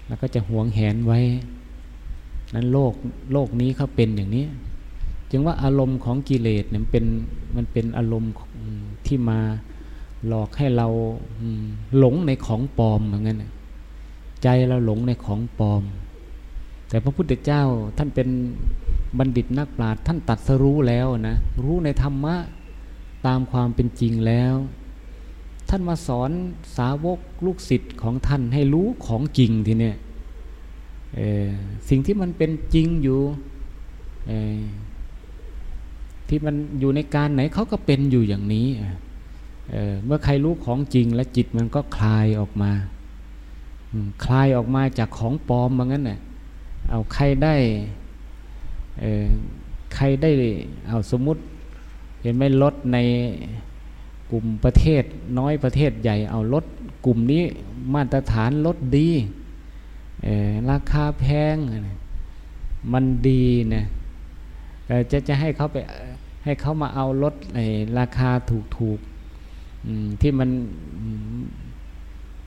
[0.07, 1.21] แล้วก็จะหวงแหนไว้
[2.55, 2.93] นั้นโลก
[3.33, 4.47] โลกนี้เขาเป็นอย่างนี้
[5.31, 7.05] จึงว่าอารมณ์ของกิเลสเนี่ยเป็น
[7.57, 8.33] มันเป็นอารมณ์
[9.07, 9.39] ที่มา
[10.27, 10.89] หลอกให้เรา
[11.99, 13.45] หลงในของปลอมเหมือนกัน
[14.43, 15.83] ใจเราหลงในของปลอม
[16.89, 17.63] แต่พระพุทธเจ้า
[17.97, 18.29] ท่านเป็น
[19.19, 22.37] บัณฑิตนักปราชญ์ท่านตัดสรู้แล้วนะรู้ในธรรมะ
[23.27, 24.55] ตามความเป็นจริงแล้ว
[25.69, 26.31] ท่านมาสอน
[26.77, 29.97] สาวกลูกศิษย์ของท่านให้รู้ของจริงทีเนี้ย
[31.89, 33.21] สิ่งที่มันเป็นจริงอยู่
[36.29, 38.67] ที่มันอยู่ในการไหนเขาก็เป็นอยู่อย่างนี้
[39.71, 42.71] เเมื่อใครรู้ของจริงแล้วจิตมันก็คลายออกมา
[44.25, 46.21] คลายออกมาจากของปลอมมางั้นน่ะ
[46.91, 47.55] เอาใครได้
[49.95, 50.31] ใครได้
[50.89, 51.41] เอาสมมุติ
[52.23, 52.99] เห็นไหมลดใน
[54.31, 55.03] กลุ่มประเทศ
[55.39, 56.65] น้อยประเทศใหญ่เอารถ
[57.07, 57.43] กลุ่มนี้
[57.95, 59.09] มาตรฐานรถดี
[60.71, 61.57] ราคาแพง
[62.93, 63.85] มันดีนะ
[65.11, 65.77] จะจะให้เขาไป
[66.45, 67.35] ให้เขามาเอารถ
[67.99, 68.99] ราคาถูกถูก
[70.21, 70.51] ที่มัน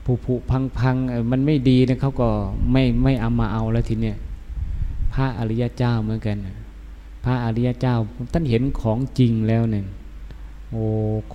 [0.04, 0.96] ผุผุพังพัง
[1.32, 2.28] มันไม่ดีนะเขาก็
[2.72, 4.16] ไม่ไม่เอามาเอาแล้วทีเนี้ย
[5.14, 6.36] พระอริยเจ้าเหมือนกัน
[7.24, 7.96] พระอริยเจ้า
[8.32, 9.84] ท่านเห็นของจริงแล้วเนี่ย
[10.70, 10.84] โอ้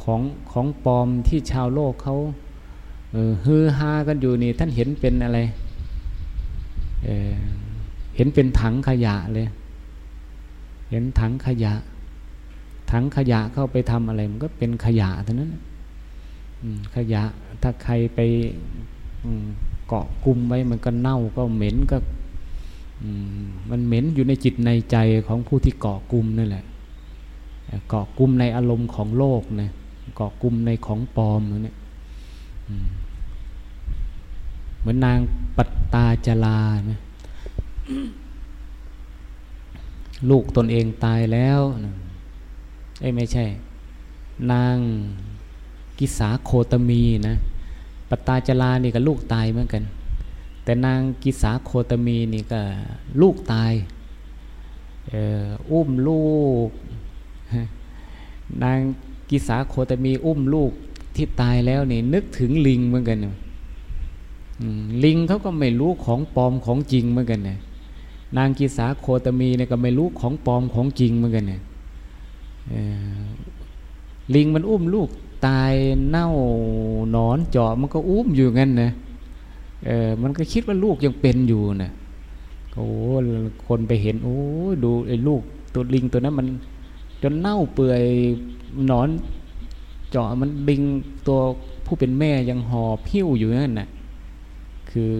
[0.01, 0.21] ของ
[0.51, 2.15] ของปลอมที่ชาวโลกเขา
[3.11, 5.39] เออฮือฮากันอยู่นี่ท่านเห็นเป็นอะไร
[7.03, 9.47] เเห็นเป็นถังขยะเลย
[10.91, 11.73] เห็นถังขยะ
[12.91, 15.51] ถังขยะเข้าไปทำอะไร มันก็เป็นขยะเท่านั้น
[16.95, 17.23] ขยะ
[17.61, 18.19] ถ้าใครไป
[19.87, 21.97] เกาะกุมไว้มันก็เน่าก็เหม็นก็
[23.69, 26.65] มันเหม็นอยู่ในจิตในใจของผู้ที่เกาะกุมนั่นแหละ
[27.89, 29.71] เกาะกลุ่มในอารมณ์ของโลกนะ
[30.15, 31.75] เกาะกลุ่มในของปลอมเนี่ย
[34.76, 35.19] เห มือนนาง
[35.57, 36.59] ปัตตาจลา
[40.29, 41.59] ลูกตนเองตายแล้ว
[43.01, 43.45] เอ้ไม่ใช่
[44.51, 44.75] นาง
[45.99, 47.35] กิสาโคตมีนะ
[48.09, 49.83] ปตาจลานี่ก็ลูกตายเหมือนกัน
[50.63, 52.61] แต่นางกิสาโคตมีนี่ก็
[53.21, 53.73] ลูกตาย
[55.71, 56.27] อุ้มลู
[56.67, 56.69] ก
[58.63, 58.79] นาง
[59.29, 60.71] กิสาโคตมีอุ้มลูก
[61.15, 63.17] ที่ตายแล้วนี่นึกถึงลิงเหมือนกัน
[65.03, 67.57] ลิงเขาก็ไม่รู้ของปลอมของจริงเหมือนกันเนี่ย
[68.37, 71.61] นางกีสาโคตมีเนี่ยก็ไม่รู้ของปลอมของจริงเหมือนกันเนี่ย
[74.35, 75.09] ลิงมันอุ้มลูก
[75.45, 75.73] ตาย
[76.09, 76.29] เน่า
[77.15, 78.91] นอนเจาะมันก็อุ้มอยู่งั้นนะ
[79.85, 81.91] เออมันก็คิดว่าลูกยังเป็นอยู่นะ
[82.73, 82.87] โอ้
[83.67, 84.37] คนไปเห็นโอ้
[84.83, 85.41] ดูไอ้ลูก
[85.73, 86.47] ตัวลิงตัวนั้นมัน
[87.21, 88.03] จนเน่าเปื่อย
[88.91, 89.07] นอน
[90.11, 90.81] เจาะมันลิง
[91.27, 91.39] ตัว
[91.85, 93.87] ผู้เป็นแม่ยังหอบพิ้วอยู่นั่นนะ่ะ
[94.91, 95.11] คือ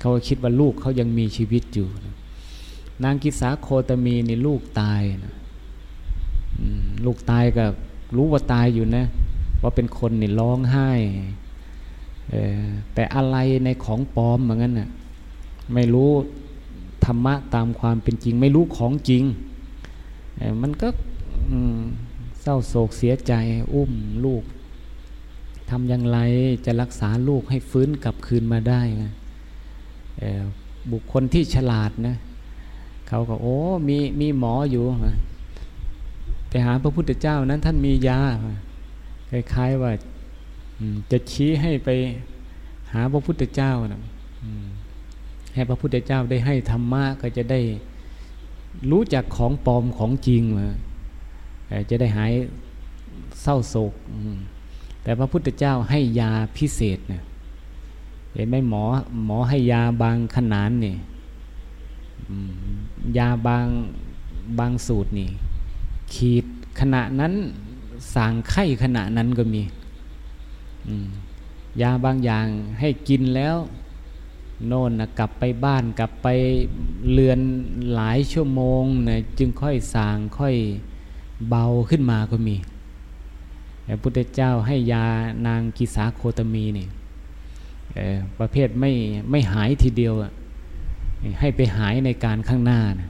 [0.00, 1.88] เขาคิดว่าลูกเขายังมีชีวิตอยู่
[3.04, 5.34] นางกิสาโคตมีนี่ลูกตายนะ
[7.04, 7.64] ลูกตายก็
[8.16, 9.04] รู้ว่าตายอยู่นะ
[9.62, 10.90] ว่าเป็นคนนี่ร้องไห้
[12.94, 14.88] แต่อะไรในของปลอมเหมือนกันนะ่ะ
[15.74, 16.10] ไม่รู้
[17.04, 19.22] ธรรมะตามความเป็นจริง ไม่รู้ของจริง
[20.62, 20.88] มันก็
[22.42, 23.32] เศร้าโศกเสียใจ
[23.72, 23.92] อุ้ม
[24.24, 24.42] ลูก
[25.72, 26.18] ทำอย่างไร
[26.66, 29.12] จะรักษาลูกให้ฟื้นกลับคืนมาได้นะ
[30.92, 32.16] บุคคลที่ฉลาดนะ
[33.08, 33.56] เขาก็โอ้
[33.88, 34.84] มีมีหมออยู่
[36.48, 38.20] ไปหาพระพุทธเจ้านั้นท่านมียา
[39.30, 39.92] คล้ายๆว่า
[41.10, 41.88] จะชี้ให้ไป
[42.92, 44.02] หาพระพุทธเจ้านะ
[45.54, 47.60] ให้พระพุทธเจ้าได้ให้ธรรมะก็จะได้
[48.90, 50.68] รู้จักของปลอมของจริงมา
[51.90, 52.32] จะได้หาย
[53.42, 53.92] เศร้าโศก
[55.02, 57.22] แต่พระพุทธเจ้าให้ยาพิเศษเนี่ย
[58.34, 58.84] เห็นไหมหมอ
[59.24, 60.94] หมอให้ยาบางขนานนี่
[63.18, 63.66] ยาบาง
[64.58, 65.30] บางสูตรนี่
[66.14, 66.44] ขีด
[66.80, 67.32] ขณะนั้น
[68.14, 69.62] สางไข้ขณะนั้นก็มี
[71.82, 72.46] ยาบางอย่าง
[72.80, 73.56] ให้กินแล้ว
[74.66, 76.28] โน่นนะกลับไปบ้านกลับไป
[77.12, 77.40] เรือน
[77.94, 80.54] หลายชั่วโมงนะจึงค่อยสางค่อย
[81.48, 82.56] เบาขึ้นมาก็มี
[83.92, 85.04] พระพุทธเจ้าให้ยา
[85.46, 86.88] นางกิสาโคตมีนี่
[88.38, 88.90] ประเภทไม่
[89.30, 90.14] ไม่หายทีเดียว
[91.40, 93.08] ให้ไปหายในการข้างหน้านะ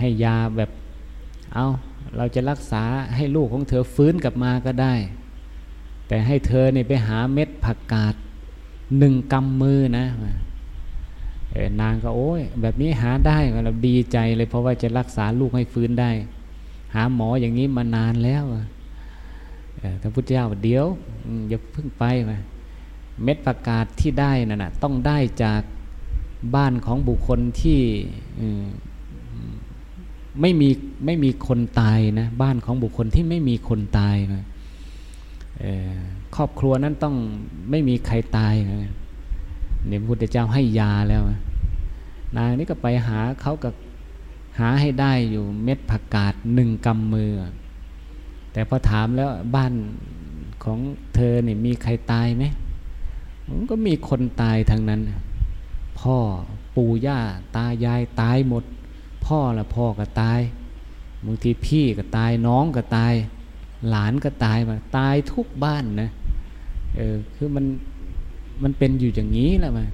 [0.00, 0.70] ให้ยาแบบ
[1.54, 1.66] เอา
[2.16, 2.84] เราจะรักษา
[3.16, 4.94] ให้ลูกของเธอฟื้นกลับมาก็ได้
[6.08, 8.14] แต่ให้เธอเนี่ยไปหาเม็ดผักกาด
[8.98, 10.06] หนึ่งกำมือนะ
[11.80, 16.10] นางก็โอ้ยแบบนี้หาได้เราดีใจเลยเพราะว่าจะรักษาลูกให้ฟื้นได้
[16.94, 18.44] หาหมออย่างนี้มานานแล้ว
[20.02, 20.86] พระพุทธเจ้าเดี๋ยว
[21.48, 22.38] อย่าเพิ่งไปมา
[23.22, 25.62] เม็ดประกาศที่ได้นั่นนะต้องได้จาก
[26.56, 27.80] บ้านของบุคคลที่
[30.40, 30.68] ไม่มี
[31.06, 34.44] ไม่มีคนตายนะบ้านของบุคคลที่ไม่มีคนตายนะ
[36.36, 37.16] ครอบครัวนั้นต้อง
[37.70, 38.76] ไม่มีใครตายนะ
[39.88, 41.22] เนี่ยพระพุทธเจ้าให้ยาแล้ว
[42.36, 43.74] นางนี่ก็ไปหาเขากับ
[44.58, 47.32] หาให้ได้อยู่เม็ดผักกาดหนึ่งกำมือ
[48.52, 49.72] แต่พอถามแล้วบ้าน
[50.64, 50.78] ของ
[51.14, 52.44] เธอเนี่ยมีใครตายไหม
[53.48, 55.00] มันก็มีคนตายทั้งนั้น
[56.00, 56.16] พ่อ
[56.76, 57.18] ปู่ย่า
[57.56, 58.64] ตายายตายหมด
[59.26, 60.40] พ่อละพ่อก็ตาย
[61.26, 63.14] บางทีพี่ก็ตายน้องก็ตาย
[63.88, 66.10] หลานก็ตายมาตายทุกบ้านนะ
[66.96, 67.64] เออคือมัน
[68.62, 69.86] มันเป็นอยู่อย่างนี้แหละมา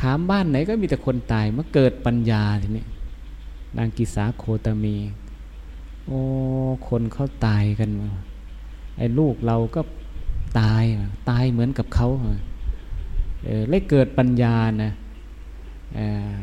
[0.00, 2.84] ถามบ้านไหนก็มีแต่คนตายเมื่อเกิดปัญญาทีนี้
[3.76, 4.96] นางกิสาโคตมี
[6.12, 6.22] โอ้
[6.88, 7.90] คนเขาตายกัน
[8.98, 9.80] ไอ้ลูกเราก็
[10.60, 10.84] ตาย
[11.30, 12.08] ตายเหมือนกับเขา
[13.44, 14.90] เออเลยเกิดปัญญานะ
[15.94, 16.40] เออ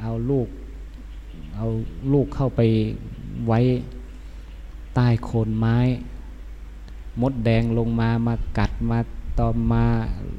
[0.00, 0.48] เอาลูก
[1.56, 1.66] เอา
[2.12, 2.60] ลูกเข้าไป
[3.46, 3.60] ไว้
[4.94, 5.76] ใต้โคนไม้
[7.22, 8.98] มดแดงลงมามากัดมา
[9.38, 9.84] ตอมมา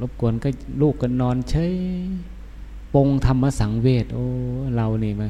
[0.01, 0.49] รบกวนก็
[0.81, 1.75] ลูกก็นอนเฉย
[2.93, 4.25] ปงธรรมสังเวชโอ้
[4.75, 5.29] เรานี่มา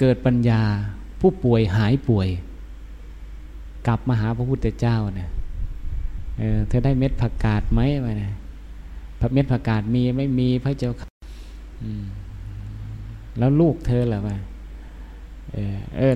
[0.00, 0.62] เกิดปัญญา
[1.26, 2.28] ผู้ป่วยหายป่วย
[3.86, 5.30] กลับมาหาพระพุทธเจ้าเนี่ย
[6.38, 8.32] เออเธอได้เม็ดผักกาดไหมวะเนี่ย
[9.20, 11.08] ผักเม็ดผักกาดมีไม่มีพระเจ้าค่ะ
[13.38, 14.36] แล้วลูกเธอล่ะวะ
[15.52, 16.14] เออเออ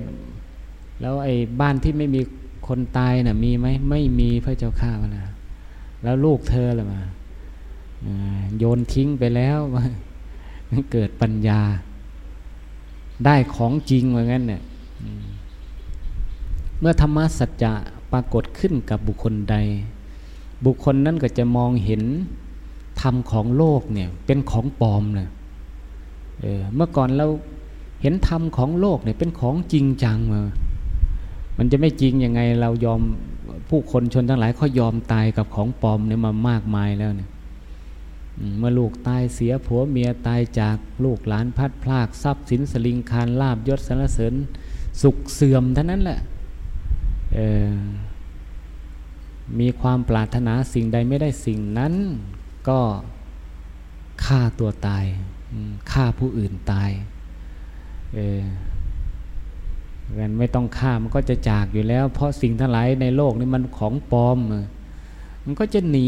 [1.01, 2.21] แล้วไอ้บ้านที่ไม่มี
[2.67, 5.25] คนตายน่ะมีไหมไม่มีพระเจ้าข้าวนะ
[6.03, 7.01] แล้วลูกเธอล่ะมา
[8.57, 9.57] โยนทิ้งไปแล้ว
[10.69, 11.61] มันเกิดปัญญา
[13.25, 14.61] ได้ของจริงเหมือนกันเนี่ย
[16.79, 17.73] เมื่อธรรมสัจจะ
[18.11, 19.55] ปรากฏขึ้นกับบุคคลใด
[20.65, 22.03] บุคคลนั้นก็จะมองเห็น
[23.01, 25.29] ธรรมของโลกเนี่ยเป็นของปลอมเนะ
[26.41, 27.27] เออเมื่อก่อนเรา
[28.01, 30.41] เห็นธรรมของโลกเนี่ยเป็นของจริงจังมา
[31.57, 33.01] มันจะไม่จริงยังไงเรายอม
[33.69, 37.29] ผู้คนชนทั้งหลายเขายอมตายกับของปลอมเนี่ยมามากมายแล้วเนี่ย
[38.57, 44.33] เมื่อลูกตายเสียผัวเมียตายจากลูกหลานพัดพลากทรัพย์สินสลิงคารลาบยศสรรเสริญ
[45.01, 46.19] สุขเสื่อมเท่านั้นแหละ
[49.59, 51.93] มีความปรารถนาสิ่งใดไม่ได้สิ่งนั้น
[52.69, 52.79] ก็
[54.25, 55.05] ฆ่าตัวตาย
[55.91, 56.91] ฆ่าผู้อื่นตาย
[58.15, 58.41] เออ
[60.19, 64.37] กันไม่ต้องฆ่ามันก็จะจากอยู่แล้ว เพราะสิ่งทั้งหลายในโลกนี้มันของปลอม
[65.43, 66.07] มันก็จะหนี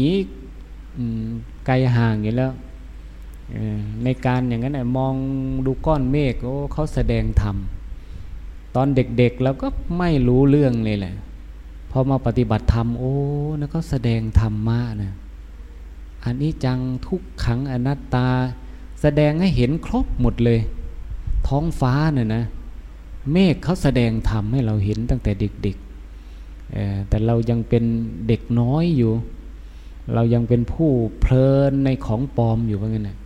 [1.66, 2.52] ไกลห่างอยู่แล้ว
[4.04, 5.14] ในการอย่างนั้นมอง
[5.66, 7.56] ดูก้อนเมฆโอ้เขาแสดงธรรม
[8.74, 11.14] ตอนเด็กๆเราก็ไม่รู้เรื่องเลยแหละ
[11.90, 13.14] พอมาปฏิบัติธรรมโอ้
[13.58, 15.12] นะเขาแสดงธรรมะนะ
[16.24, 18.28] อันนี้จังทุกขังอนัตตา
[19.02, 20.60] แสดงให้เห็นครบหมดเลย
[21.48, 22.44] ท้องฟ้าเนี่ยนะ
[23.32, 27.84] เมฆเขาแสดงธรรมให้เราเห็นตั้งแต่เด็กๆแต่เรายังเป็น
[28.28, 29.12] เด็กน้อยอยู่
[30.14, 33.18] เรายังเป็นผู้เพลินในของปลอมอยู่ว่างั้นนะ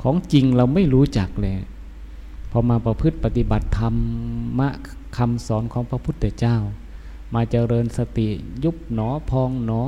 [0.00, 1.54] ของจริงเราไม่รู้จักเลย
[2.50, 3.94] พอมาประพฤติปฏิบัติธรรม
[4.58, 4.68] มะ
[5.16, 6.56] คำสอนของพระพุทธเจ้า
[7.34, 8.28] มาเจริญสติ
[8.64, 9.82] ยุบหนอพองหนอ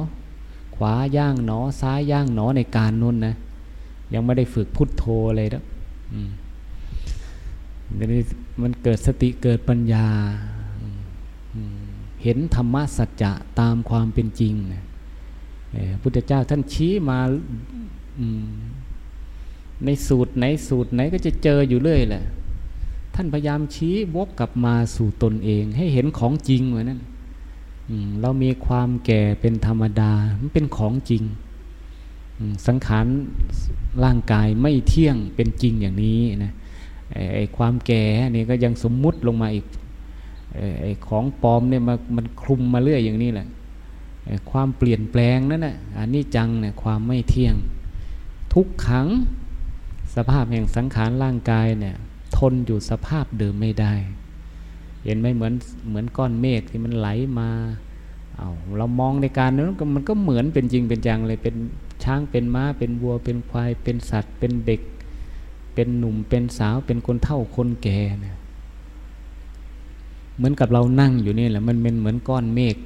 [0.76, 3.34] ขวาย่างหนอซ้ายย่างหนอในการนู้นนะ
[4.12, 5.04] ยังไม่ได้ฝึกพุทโธ
[5.36, 5.64] เลยนะ
[8.62, 10.06] มันเกิดสติเกิดปัญญา
[12.22, 14.82] เห็นธรรมะสัจจะตามความเป็นจริงนะ
[16.02, 17.18] พุทธเจ้าท่านชี้มา
[19.84, 22.24] ในสูตรไหนสูตรไหนก็จะเจออยู่เรื่อยแหละ
[23.22, 27.00] ท่านพยายามชี้วกกลับมาสู่ตนเอง ให้เห็นของจริงเหมือนนั้น
[28.20, 31.22] เรามีความแก่เป็นธรรมดา มันเป็นของจริง
[32.66, 33.06] สังขาร
[34.04, 36.52] ร่างกายไม่เที่ยงเป็นจริงอย่างนี้นะ
[37.34, 39.66] ไอ้ความแก่นี่ก็ยังสมมุติลงมาอีก
[40.80, 43.46] ไอ้ของปลอมเนี่ยมามันคลุมมาเรื่อยอย่างนี้แหละ
[44.50, 47.54] ความเปลี่ยนแปลงนั่นแหะอันนี้จังเนี่ยความไม่เที่ยง
[48.54, 49.06] ทุกขัง
[50.14, 51.96] สภาพแห่งสังขารร่างกายเนี่ย
[52.40, 53.94] ทนอยู่สภาพเดิมไม่ได้
[55.04, 55.52] เห็นไหมเหมือน
[55.88, 57.48] เหมือนก้อนเมฆที่มันไหลมา
[58.36, 61.54] เอาเรามองในการนั้นมันก็เหมือนเป็นจริงเป็นจังเลยเป็น
[62.04, 64.80] ช้างเป็นม้าเป็นวัวเป็นควาย เป็นสัตว์ เป็นเด็ก
[65.74, 68.36] เป็นหนุ่มเป็นสาวเป็นคนเฒ่าคนแก่เนี่ย
[70.36, 72.76] เหมือนกับเรานั่งอยู่นี่แหละมันเป็นเหมือนก้อนเมฆ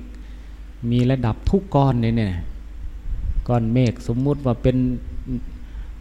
[0.90, 2.34] มีระดับทุกก้อนเนี่ย
[3.48, 4.76] ก้อนเมฆสมมุติว่าเป็น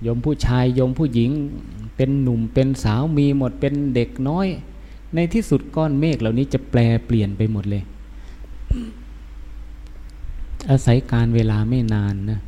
[0.05, 1.29] ยมผู้ชายยมผู้หญิง
[1.95, 4.47] เป็นหนุ่มเป็นสาวมีหมดเป็นเด็กน้อย
[5.15, 7.83] ในที่สุดก้อนเมฆเหล่านี้จะแปลเปลี่ยนไปหมดเลย
[10.69, 12.39] อาศัยการเวลาไม่นานนะ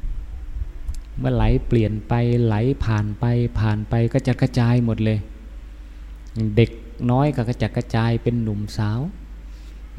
[1.20, 3.26] เมื่อไหลเปลี่ยนไปไหลผ่านไป
[3.60, 5.20] ผ่านไปก็จะกระจายหมดเลย
[6.56, 6.70] เด็ก
[7.12, 9.00] น้อยก็กระจัดกระจายเป็นหนุ่มสาว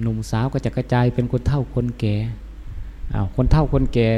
[0.02, 2.16] หนุ่มสาวก็จะกระจายเป็นคนเฒ่าคนแก่
[3.14, 4.08] อ้าวคนเฒ่าคนแก่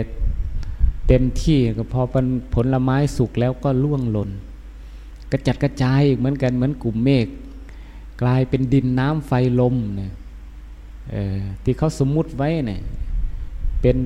[1.06, 4.30] เต็มที่ก็พอเป็นผลไม้สุกแล้วก็ล่วงหล่น
[5.32, 7.26] กระจัดกระจายเหมือนกันเหมือนกลุ่มเมฆ
[8.22, 10.12] กลายเป็นดินน้ำไฟลมเนี่ย
[11.64, 12.80] ที่เขาสมมุติไว้เนี่ย
[13.80, 13.96] เป็น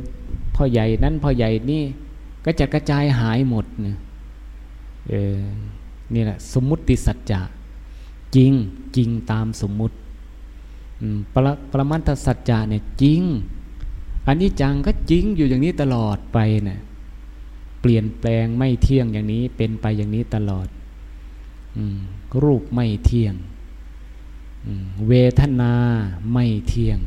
[0.55, 1.83] พ่อใหญ่นั้นพ่อใหญ่นี่
[2.45, 3.97] ก็จะกระจายหายหมดเนี่ย
[6.15, 7.41] นี่แหละสมมุติสัจจะ
[8.37, 8.53] จริง
[8.97, 9.97] จริงตามสมมุติ
[11.35, 13.23] ปรประมัตสัจจะเนี่ยจริง
[14.27, 16.81] อันนี้จังก็จริงอยู่อย่างนี้ตลอดไปเนี่ย
[17.81, 20.67] เปลี่ยนแปลงไม่เที่ยงอย่างนี้เป็นไปอย่างนี้ตลอด
[22.43, 23.35] รูปไม่เที่ยง
[25.09, 25.75] เวทนา
[26.33, 26.99] ไม่เที่ยง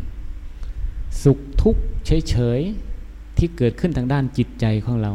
[1.24, 5.12] สุขทุกข์เฉยๆ ที่เกิดขึ้นทางด้านจิตใจของเรา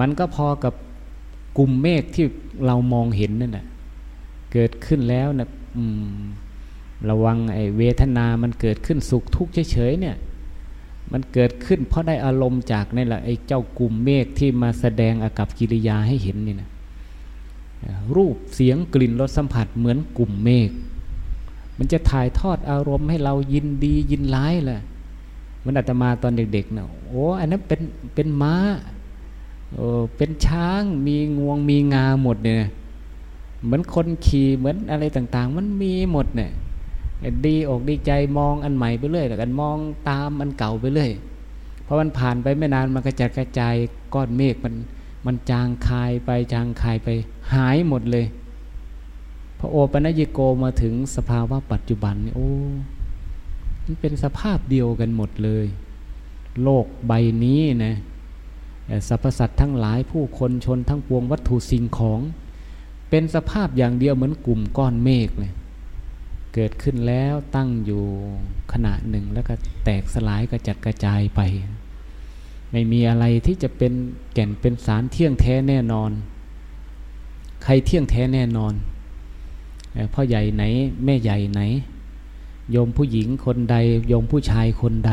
[0.00, 0.74] มันก็พอกับ
[1.58, 2.26] กลุ่มเมฆที่
[2.66, 3.66] เรามองเห็นนั่นแหละ
[4.52, 5.48] เกิดขึ้นแล้วนะ
[7.10, 10.16] ระวังไอ้เวทนามันเกิดขึ้นสุขทุกข์เฉยๆเนี่ย
[11.12, 16.68] มันเกิดขึ้นเพราะได้อารมณ์จากนี่แหละไอ้เจ้ากลุ่มเมฆที่มาแสดงอากับกิริยาให้เห็นนี่นะ
[18.16, 20.70] รูปเสียงกลิ่นรสสัมผัสเหมือนกลุ่มเมฆ
[21.78, 24.82] มันจะถ่ายทอดอารมณ์ให้เรายินดียินร้ายแหละ
[25.64, 27.80] มันอาตมาตอนเด็กๆเนะโอ้อันนั้นเป็น
[28.14, 28.54] เป็นม้า
[29.74, 32.56] โอ้เป็นช้างมีงวงมีงาหมดเนี่ย
[33.64, 36.50] เหมือนคนขี่เหมือนอะไรต่างๆ มันมีหมดเนี่ย
[37.46, 39.76] ดีอกดีใจมองอันใหม่ไปเรื่อยแต่กันมอง
[40.08, 41.10] ตามอันเก่าไปเรื่อย
[41.84, 43.74] เพราะมันผ่านไปไม่นานมันกระจัดกระจาย
[44.14, 44.74] ก้อนเมฆมัน
[45.26, 47.08] มันจางคายไปจางคายไป
[47.54, 48.26] หายหมดเลย
[49.58, 52.50] พระโอปัญญิโกมาถึงสภาวะปัจจุบันนี่โอ้
[53.84, 55.66] มันเป็นสภาพเดียวกันหมดเลย
[56.62, 57.12] โลกใบ
[57.44, 57.94] นี้นะ
[59.08, 62.20] สรรพสัตว์ทั้งหลายผู้คนชนทั้งปวงวัตถุสิ่งของ
[63.10, 65.52] เป็นสภาพอย่างเดียวเหมือนกลุ่มก้อนเมฆเลย
[66.54, 68.04] เกิดขึ้นแล้วตั้งอยู่
[68.72, 69.54] ขณะหนึ่งแล้วก็
[69.84, 71.40] แตกสลายกระจัดกระจายไป
[72.70, 73.92] ไม่มีอะไรที่จะเป็น
[74.34, 76.10] แก่นเป็นสารเที่ยงแท้แน่นอน
[77.62, 78.74] ใครเที่ยงแท้แน่นอน
[80.12, 80.62] พ่อใหญ่ไหน
[81.04, 81.60] แม่ใหญ่ไหน
[82.70, 83.76] โยมผู้หญิงคนใด
[84.08, 85.12] โยมผู้ชายคนใด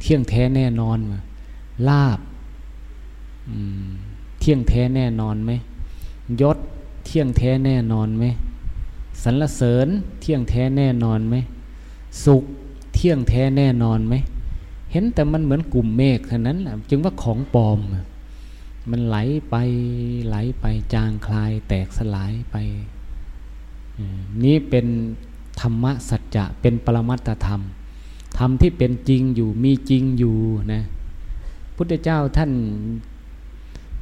[0.00, 0.98] เที่ยงแท้แน่นอน
[1.88, 2.18] ลาบ
[4.40, 5.50] เที่ยงแท้แน่นอนไหม
[6.40, 6.58] ยศ
[7.04, 8.24] เที่ยงแท้แน่นอนไหม
[9.22, 9.88] สรรเสริญ
[10.20, 11.34] เที่ยงแท้แน่นอนไหม
[12.24, 12.44] สุข
[12.94, 14.14] เที่ยงแท้แน่นอนไหม
[14.92, 17.78] เห็นแต่มันเหมือนกลุ่มเมฆเท่านั้นแหละจึงว่าของปลอม
[18.90, 19.16] มันไหล
[19.50, 19.54] ไป
[20.26, 20.64] ไหลไป
[20.94, 22.56] จางคลายแตกสลายไป
[24.44, 24.86] นี่เป็น
[25.60, 27.62] ธรรมะสัจจะเป็นปรมัตธรรม
[28.38, 30.36] ธรรมที่เป็นจริงอยู่มีจริงอยู่
[30.72, 30.82] นะ
[31.76, 32.52] พุทธเจ้าท่าน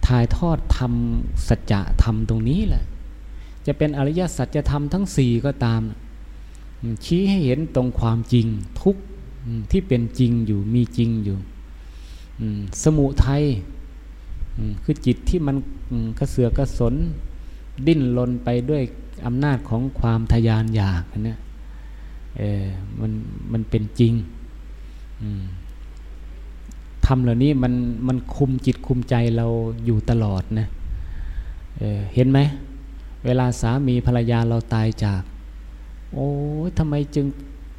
[0.07, 0.93] ถ่ายทอดธรรม
[1.49, 2.85] สัจจะธรรมตรงนี้แหละ
[3.67, 5.83] จะเป็นอริยสัจธรรมทั้งสี่ก็ตาม
[7.05, 8.47] ชี้ให้เห็นตรงความจริง
[8.83, 8.97] ทุก
[9.71, 11.39] ที่เป็นจริงอยู่มีจริงอยู่
[12.83, 13.43] สมุทัย
[14.83, 15.57] คือจิตที่มัน
[16.19, 16.95] กระเสือกกระสน
[17.87, 18.83] ดิ้นรนไปด้วย
[19.27, 21.39] อำนาจของความทยานอยากเนี่ย
[22.39, 22.65] เออ
[23.01, 23.13] มัน
[23.53, 24.13] มันเป็นจริง
[27.07, 27.75] ทำเหล่านี้มัน
[28.09, 29.47] มันคุมจิตคุมใจเรา
[29.85, 30.67] อยู่ตลอดนะ
[31.79, 32.39] เเห็นไหม
[33.25, 35.23] เวลาสามีภรรยาเราตายจาก
[36.13, 36.29] โอ้
[36.79, 37.27] ทำไมจึง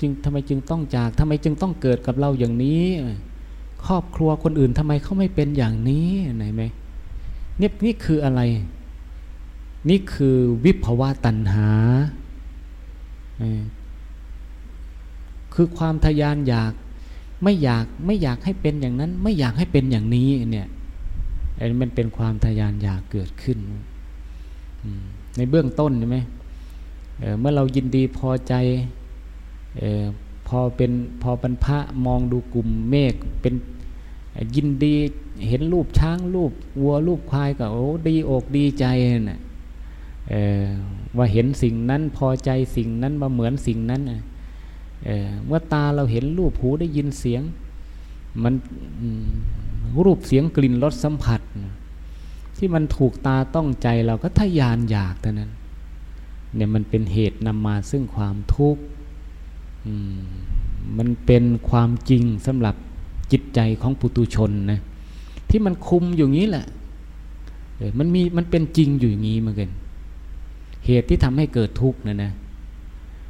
[0.01, 2.85] จึงทำไมจึงต้องจากทำไมจึงต้องเกิดกับเราอย่างนี้
[3.85, 6.63] ครอบครัวคนอื่นทำไมเขาไม่เป็นอย่างนี้ไหนไหม
[7.61, 8.41] นี่นี่คืออะไร
[9.89, 11.69] นี่คือวิภวะตัณหา
[15.53, 16.73] คือความทยานอยาก
[17.43, 20.67] ไม่อยากไม่อยากให้เป็นอย่างนั้น ไม่อยากให้เป็นอย่างนี้เนี่ย
[21.57, 23.57] อันนี้มันเป็นความทยานอยากเกิดขึ้น
[25.37, 26.17] ในเบื้องต้นใช่ไหม
[27.19, 28.53] เเมื่อเรายินดีพอใจ
[29.81, 30.05] ออ
[30.47, 30.91] พอเป็น
[31.21, 33.53] พอบรรพะมองดูกลุ่มเมฆเป็น
[34.55, 34.95] ยินดี
[35.47, 36.51] เห็นรูปช้างรูป
[36.81, 38.85] วัวรูปควายก็โอ้ดีอกดีใจ
[39.29, 39.39] นะ่ะ
[41.17, 44.01] ว่าเห็นสิ่งนั้นพอใจสิ่งนั้นมาเหมือนสิ่งนั้น
[45.45, 47.41] เมื่อตาเราเห็นรูปหูได้ยินเสียง
[48.43, 48.53] มัน
[50.05, 51.41] รูปเสียงกลิ่นรสสัมผัส
[52.57, 55.51] ที่มันถูกตาต้องใจเราก็ทยานอยากเท่านั้น
[56.55, 58.81] เนี่ยมันเป็นเหตุนำมาซึ่งความทุกข์
[60.97, 62.75] มันเป็นความจริงสำหรับ
[63.31, 64.79] จิตใจของปุตุชนนะ
[65.49, 66.65] ที่มันคุมอยู่งี้แหละ
[67.99, 69.69] มันมีมันเป็นจริงอยู่อย่างนี้เหมือนกัน
[70.85, 72.31] เหตุที่ทำให้เกิดทุกข์นะนะ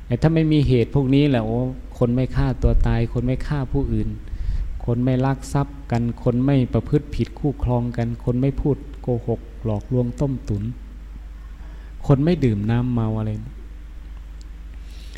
[0.05, 1.57] แต่ถ้าไม่มีเหตุพวกนี้แหละโอ้
[1.97, 4.09] คนไม่ฆ่าตัวตาย คนไม่ฆ่าผู้อื่น
[4.85, 10.63] คนไม่ลักทรัพย์กัน คนไม่ประพฤติผิดคู่ครองกัน คนไม่พูดโกหก หลอกลวงต้มตุน
[12.07, 13.31] คนไม่ดื่มน้ำเมาอะไร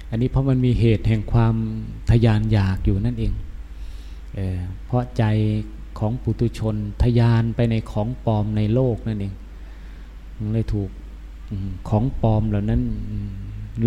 [0.09, 1.55] อันนี้เพราะมันมีเหตุแห่งความ
[2.09, 3.33] ทยานอยากอยู่นั่นเอง
[4.35, 4.39] เอ
[4.85, 5.23] เพราะใจ
[5.99, 9.33] ของปุตุชนทยานไปในของปลอมในโลกนั่นเอง
[10.53, 10.89] เลยถูก
[11.89, 12.81] ของปลอมเหล่านั้น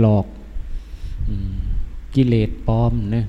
[0.00, 0.26] หลอก
[2.14, 3.26] กิเลสปลอมนะ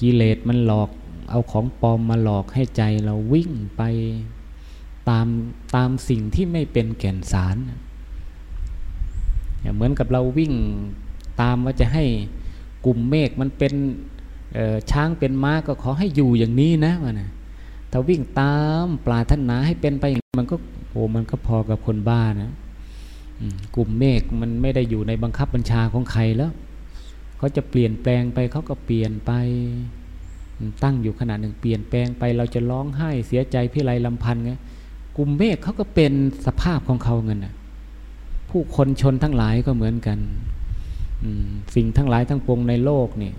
[0.00, 0.90] กิเลสมันหลอก
[1.30, 3.82] เอาของปลอมมาหลอกให้ใจเราวิ่งไป
[5.08, 5.26] ตาม
[5.74, 7.56] ตามสิ่งที่ไม่เป็นแก่นสาร
[9.74, 10.52] เหมือนกับเราวิ่ง
[11.40, 12.04] ตามว่าจะให้
[12.86, 13.74] กลุ่มเมฆมันเป็น
[14.90, 17.30] ช้างเป็นม้าก็ขอให้อยู่อย่างนี้นะวะนะ
[17.92, 20.04] ถ้าวิ่งตามปลาท่านนาให้เป็นไป
[20.38, 20.56] มันก็
[20.90, 22.50] โอ้มันก็พอกับคนบ้านะ
[23.76, 26.52] กลุ่มเมฆมันไม่ได้อยู่ในบังคับบัญชาของใครแล้ว
[27.38, 29.32] เขาจะเปลี่ยนแปลงไปเขาก็เปลี่ยนไป
[30.82, 34.52] ตั้งอยู่ขนาดหนึ่งเปลี่ยนแปลงไปเราจะร้องไห้เสียใจพิไรลำพันธ์ไง
[35.16, 36.12] กลุ่มเมฆเขาก็เป็น
[36.46, 37.54] สภาพของเขาเงินนะ
[38.50, 40.18] ผู้คนชนทั้งหลายก็เหมือนกัน
[41.74, 43.32] สิ่งทั้งหลายทั้งปวงในโลกนี่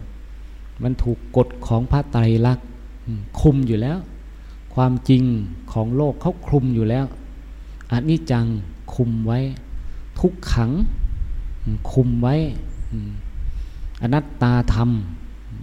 [0.84, 2.68] มันถูกกฎของพระไตรลักษณ์
[3.42, 3.98] คุมอยู่แล้ว
[4.76, 5.24] ความจริง
[5.72, 7.06] ของโลกเขาคุมอยู่แล้ว
[7.92, 8.46] อันนี้จัง
[8.96, 9.40] คุมไว้
[10.20, 10.72] ทุกขัง
[11.92, 12.36] คุมไว้
[14.02, 14.90] อนัตตาธรรม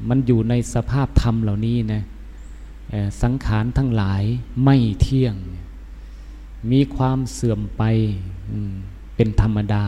[0.08, 2.02] มันอยู่ในสภาพธรรมเหล่านี้นะ
[3.22, 4.22] สังขารทั้งหลาย
[4.64, 5.34] ไม่เที่ยง
[6.70, 7.82] มีความเสื่อมไป
[9.16, 9.84] เป็นธรรมดา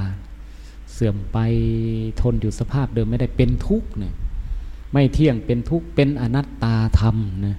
[0.93, 1.39] เสื่อมไป
[2.21, 4.15] ทนอยู่สภาพเดิมไม่ได้เป็นทุกข์เนี่ย
[4.93, 7.17] ไม่เที่ยงเป็นทุกข์เป็นอนัตตาธรรม
[7.47, 7.57] นะ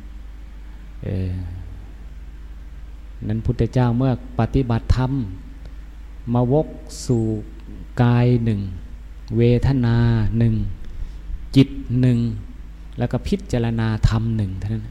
[3.27, 5.11] นั้นพุทธเจ้าเมื่อปฏิบัติธรรม
[6.33, 6.67] มาวก
[7.05, 7.25] สู่
[8.03, 8.59] กายหนึ่ง
[9.37, 9.95] เวทนา
[10.37, 10.55] หนึ่ง
[11.55, 12.19] จิตหนึ่ง
[12.97, 14.87] แล้วก็พิจารณาธรรมหนึ่งเท่านั้น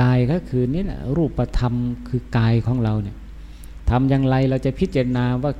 [0.00, 1.74] กายก็คือนี่แหละรูปธรรม
[2.08, 3.16] คือกายของเราเนี่ย
[3.90, 5.52] ทำอย่างไรเราจะพิจารณาว่า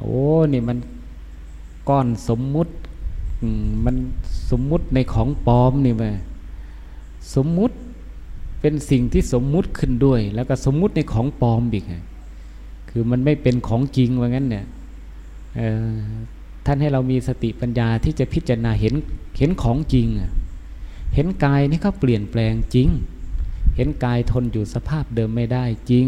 [0.00, 0.20] โอ้
[0.52, 0.78] นี่มัน
[1.88, 2.72] ก้อนสมมุติ
[3.84, 3.96] มัน
[4.50, 6.10] สมมุติในของปลอมนี่มา
[7.34, 7.76] สมมุติ
[8.60, 11.84] เป็นสิ่งที่สมมุติขึ้นด้วย แล้วก็สมมุติในของปลอมอีก
[12.90, 14.64] คือมันไม่เป็นของจริงว่างั้นเนี่ย
[16.66, 18.94] ท่านให้เรามีสติปัญญาที่จะพิจารณาเห็น
[19.38, 20.06] เห็นของจริง
[21.14, 22.88] เห็นกายนี่เขาเปลี่ยนแปลงจริง
[23.76, 26.06] เห็นกายทนอยู่สภาพเดิมไม่ได้จริง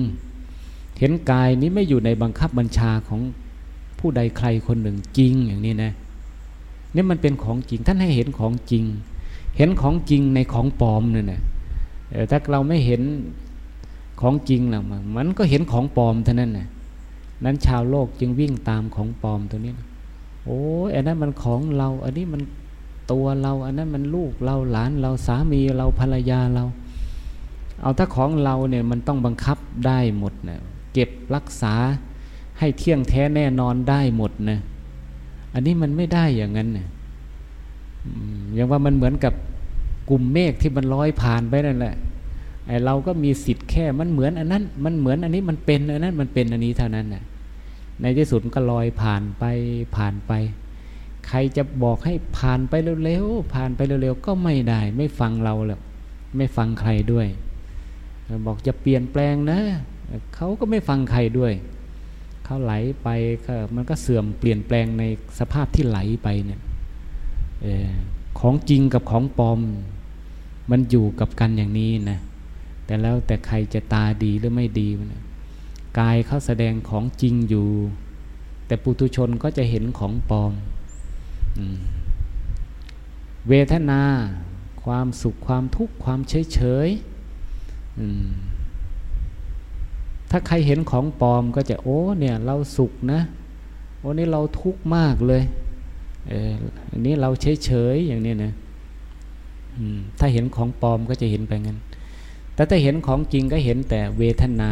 [0.99, 3.21] เห็นกายนี้ไม่อยู่ในบังคับบัญชาของ
[3.99, 5.93] ผู้ใดใครคนหนึ่งจริงอย่างนี้นะ
[6.95, 8.85] นี่มันเป็นของจริงท่านให้เห็นของจริง
[9.57, 11.41] เห็นของจริงในของปลอมเนี่ยนะ
[12.31, 13.03] ถ้าเราไม่เห็น
[14.21, 14.85] ของจริงหรอก
[15.17, 16.69] มันก็เห็นของปลอมเท่านั้นนะ
[17.45, 19.87] นั้นชาวโลกจึงวิ่งตามของปลอมตัวนี้นะ
[20.45, 20.61] โอ้
[20.95, 22.43] อันนั้นมันของเรา อันนี้มัน
[23.13, 26.65] ตัวเรา อันนั้นมันลูกเราหลานเราสามีเราภรรยาเรา
[27.83, 30.61] เอาถ้าของเราเนี่ยมันต้องบังคับได้หมดนะ
[30.95, 31.75] เก็บรักษา
[32.59, 34.59] ให้เที่ยงแท้แน่นอนได้หมดนะ
[35.55, 36.87] อันนี้มันไม่ได้อย่างนั้นเนี่ย
[38.55, 39.35] อย่างว่ามันเหมือนกับ
[40.11, 41.95] กลุ่มเมฆที่มันลอยผ่านไปนั่นแหละ
[42.67, 47.25] ไอเราก็มีสิทธิ์แค่มันเหมือนอันนั้น มันเหมือนอันนี้มันเป็นอันนั้นมันเป็นอันนี้เท่านั้นน่ะ
[48.01, 49.45] ในที่สุดก็ลอยผ่านไป
[49.97, 50.33] ผ่านไป
[51.29, 52.75] ใครจะบอกให้ผ่านไป
[53.05, 55.81] เร็วๆผ่านไปเร็วๆก็ไม่ได้ ไม่ฟังเราหรอก
[56.37, 57.27] ไม่ฟังใครด้วย
[58.47, 59.61] บอกจะเปลี่ยนแปลงนะ
[60.35, 61.53] เขาก็ไม่ฟังใครด้วย
[62.45, 63.09] เขาไหลไป
[63.75, 65.05] มันก็เสื่อมเปลี่ยนแปลงใน
[65.39, 66.61] สภาพที่ไหลไปเนี่ย
[67.65, 67.67] อ
[68.41, 69.61] ของจริงกับของปลอม
[70.71, 72.19] มันอยู่กับกันอย่างนี้นะ
[72.85, 75.23] แต่แล้วแต่ใครจะตาดีหรือไม่ดีนะ
[75.99, 77.69] กายเขาแสดงของจริงอยู่
[78.67, 80.53] แต่ปุถุชนก็จะเห็นของปลอม
[83.49, 84.03] เวทนา
[84.85, 86.89] ความสุขความทุกข์ความเฉยเฉย
[90.37, 93.21] ถ้าใครเห็นของปลอมก็จะโอ้เนี่ยเราสุขนะ
[93.99, 95.43] โอ้นี่เราทุกข์มากเลย
[96.29, 96.53] เออ
[96.91, 98.53] อันนี้เราเฉยเฉยอย่างนี้นะ
[100.19, 101.79] ถ้าเห็นของปลอมก็จะเห็นไปงั้น
[102.55, 104.71] แต่ถ้าเห็นของจริงก็เห็นแต่เวทนา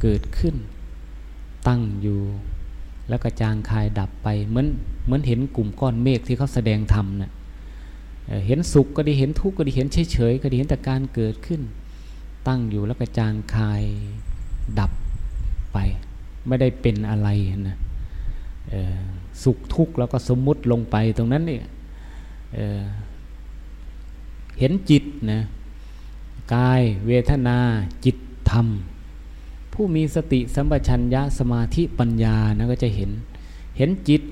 [0.00, 0.54] เกิดขึ้น
[1.68, 2.20] ตั้งอยู่
[3.08, 4.66] แล้วก็จางคายดับไป เหมือน
[5.04, 7.30] เหมือนเห็นกลุ่มก้อนเมฆที่เขาแสดงธรรมนะ่ะ
[8.46, 11.60] เห็นสุขก็ดีเห็นทุกข์ก็ดีเห็นเฉยเฉยก็ดีเห็นแต่การเกิดขึ้น
[12.48, 13.84] ตั้งอยู่แล้วก็จางคาย
[14.78, 14.90] ดับ
[15.72, 15.78] ไป
[16.46, 17.28] ไม่ได้เป็นอะไร
[17.68, 17.78] นะ
[19.42, 21.64] สุขทุกข์แล้วก็สมมุติลงไปตรงนั้นเนี่ย
[22.54, 25.40] เเห็นจิตนะ
[26.54, 27.58] กายเวทนา
[28.04, 28.16] จิต
[28.50, 28.66] ธรรม
[29.72, 33.10] ผู้มีสติสัมปชัญญะสมาธิปัญญานะก็จะเห็น
[33.76, 34.22] เห็นจิต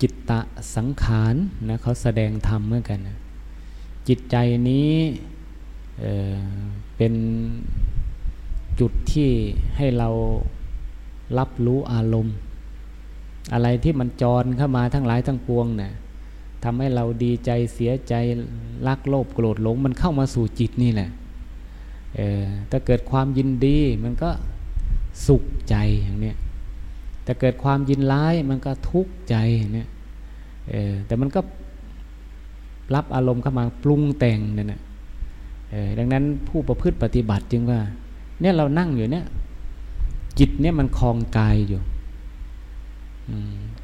[0.00, 0.40] จิตตะ
[0.76, 1.34] สังขาร
[1.68, 3.16] นะเขาแสดงธรรมเมื่อกันนะ
[4.08, 4.36] จิตใจ
[4.70, 4.92] นี้
[6.00, 7.14] เเป็น
[8.80, 9.30] จุดที่
[9.76, 10.08] ให้เรา
[11.38, 12.36] รับรู้อารมณ์
[13.52, 15.92] อะไรที่มันจรเข้ามาทั้งหลายทั้งปวงเนะ่ย
[16.64, 18.14] ทำให้เราดีใจเสียใจ
[18.88, 21.10] รักโลภโกรธหลง มันเข้ามาสู่จิตนี่แหละ
[22.16, 24.30] เออถ้าเกิดความยินดีมันก็
[25.26, 26.36] สุขใจอย่างเนี้ย
[27.24, 29.36] แต่เกิดความยินร้ายมันก็ทุกข์ใจ
[29.74, 29.88] เนี่ย
[31.06, 31.40] แต่มันก็
[32.94, 34.80] รับอารมณ์เข้ามาปรุงแต่งเนี่ยนะ
[35.98, 37.80] ดังนั้นผู้ประพฤติปฏิบัติจึงว่า
[38.40, 39.26] เนี่ยเรานั่งอยู่เนี่ย
[40.38, 41.80] จิตเนี่ยมันคลองกายอยู่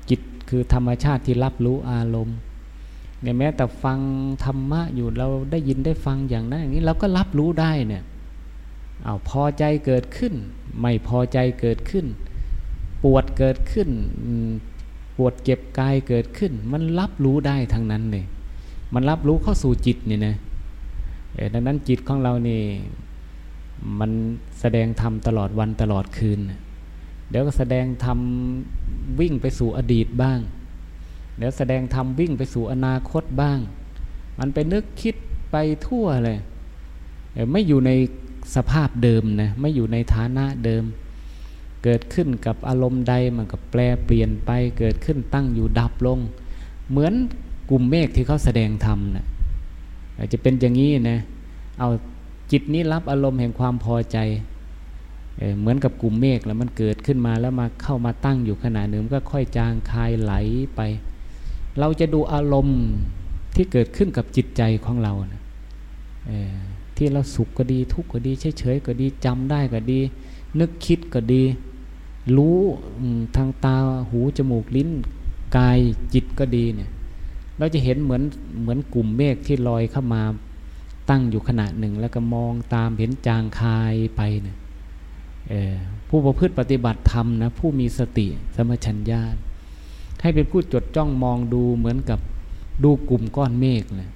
[0.09, 2.39] จิตคือธรรมชาติที่รับรู้อารมณ์
[3.23, 4.01] เนี่ยแม้แต่ฟัง
[4.45, 8.03] ธรรมะอยู่เราได้ยินได้ฟังอย่างนั้นอย่างนี้เราก็รับรู้ได้เนี่ย
[9.05, 10.35] เอาพอใจเกิดขึ้น
[10.81, 12.07] ไม่พอใจเกิดขึ้น
[13.05, 13.89] ปวดเกิดขึ้น
[15.17, 18.25] ปวดเจ็บกายเกิดขึ้น มันรับรู้ได้ทั้งนั้นเลย
[18.95, 20.37] มันรับรู้เข้าสู่จิตเนี่ยนะ
[21.53, 22.63] ดังนั้นจิตของเรานี่
[24.01, 24.11] มัน
[24.61, 26.39] แสดงธรรมตลอดวันตลอดคืน
[27.31, 28.19] เดี๋ยวก็แสดงธรรม
[29.21, 30.39] วิ่งไปสู่อดีตบ้าง
[31.37, 33.59] เดี๋ยวแสดงธรรมวิ่งไปสู่อนาคตบ้าง
[34.39, 35.15] มันไปนึกคิด
[35.51, 35.57] ไป
[35.87, 36.39] ทั่วเลย
[37.53, 37.91] ไม่อยู่ใน
[38.55, 40.85] สภาพเดิมนะ ไม่อยู่ในฐานะเดิม
[41.85, 46.19] เกิดขึ้นกับอารมณ์ใดมันก็แปลเปลี่ยนไป เกิดขึ้นตั้งอยู่ดับลง
[46.91, 47.15] เหมือน
[47.71, 49.27] กลุ่มเมฆที่เขาแสดงธรรมนะ
[50.19, 51.19] อาจจะเป็นอย่างนี้นะ
[51.79, 51.89] เอา
[52.53, 54.19] จิตนี้รับอารมณ์แห่งความพอใจ
[55.39, 60.33] เเหมือนกับกลุ่มเมฆแล้วมันเกิดขึ้นมาแล้วมาเข้ามาตั้งอยู่ขนาดหนึ่งก็ค่อยจางคายไหล
[60.77, 60.81] ไป
[61.79, 62.81] เราจะดูอารมณ์
[63.55, 65.43] ที่เกิดขึ้นกับจิตใจของเรานะ
[66.97, 70.01] ที่เราสุขก็ดีทุกข์ก็ดีเฉยๆก็ดีจำได้ก็ดี
[70.61, 71.43] นึกคิดก็ดี
[72.37, 72.59] รู้
[73.37, 73.77] ทางตา
[74.11, 74.91] หูจมูกลิ้น
[75.57, 75.79] กาย
[76.15, 76.91] จิตก็ดีเนี่ย
[77.59, 78.23] เราจะเห็นเหมือน
[78.61, 80.23] เหมือนกลุ่มเมฆที่ลอยเข้ามา
[81.11, 84.57] ตั้งอยู่ขณะหนึ่ง แล้วก็มองตามเห็นจางคายไปเนี่ย
[86.09, 88.27] ผู้ประพฤติปฏิบัติธรรมนะผู้มีสติ
[88.57, 89.23] สมัชัญญา
[90.21, 92.19] ให้เป็นผู้จดจ้องมองดูเหมือนกับ
[92.85, 94.11] ดูกลุ่มก้อนเมฆเลย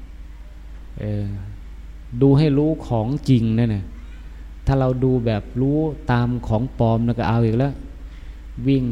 [2.22, 3.84] ดูให้รู้ของจริงนั่นนะ
[4.66, 5.78] ถ้าเราดูแบบรู้
[6.12, 7.74] ตามของปลอมแล้วก็เอาอีกแล้ว
[8.66, 8.84] วิ่ง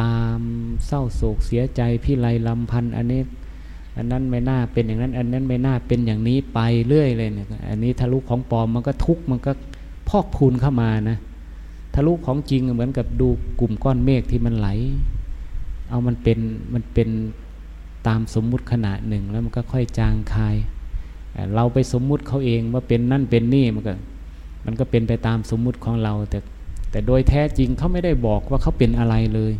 [0.00, 0.38] ตาม
[0.86, 3.22] เศร้าโศกเสียใจพี่ไรลำพันอันนี้
[3.98, 9.52] อันนั้นไม่น่าเป็นอย่างนั้น อันนั้นไม่น่าเป็นอย่างนี้ไปเรื่อยเลยเนี่ยอันนี้ทะลุของปลอมมันก็ทุกมันก็
[10.08, 11.18] พอกพูนเข้ามานะ
[11.94, 13.28] ทะลุของจริงเหมือนกับดู
[13.60, 14.68] กลุ่มก้อนเมฆที่มันไหล
[15.90, 16.38] เอามันเป็น
[16.74, 17.08] มันเป็น
[18.06, 20.56] ตามสมมุติขนาดหนึ่งแล้วมันก็ค่อยจางคาย
[21.54, 23.94] เราไปสมมุติเขาเองว่าเป็นนั่นเป็นนี่มันก็
[24.66, 26.38] มันก็เป็นไปตามสมมุติของเรา แต่
[26.90, 29.52] แต่โดยแท้จริงเขาไม่ได้บอกว่าเขาเป็นอะไรเลย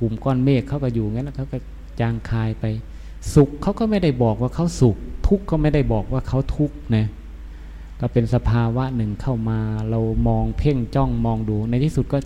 [0.00, 1.58] กลุ่มก้อนเมฆเขาก็อยู่งั้นแล้วเขาก็
[2.00, 2.64] จางคายไป
[3.34, 4.96] สุขเขาก็ไม่ได้บอกว่าเขาสุข
[5.26, 7.06] ทุกข์ก็ไม่ได้บอกว่าเขาทุกข์นะ
[8.00, 9.58] ก็เป็นสภาวะหนึ่งเข้ามา
[9.90, 12.18] เรามองเพ่งจ้องมองดู ในที่สุดก็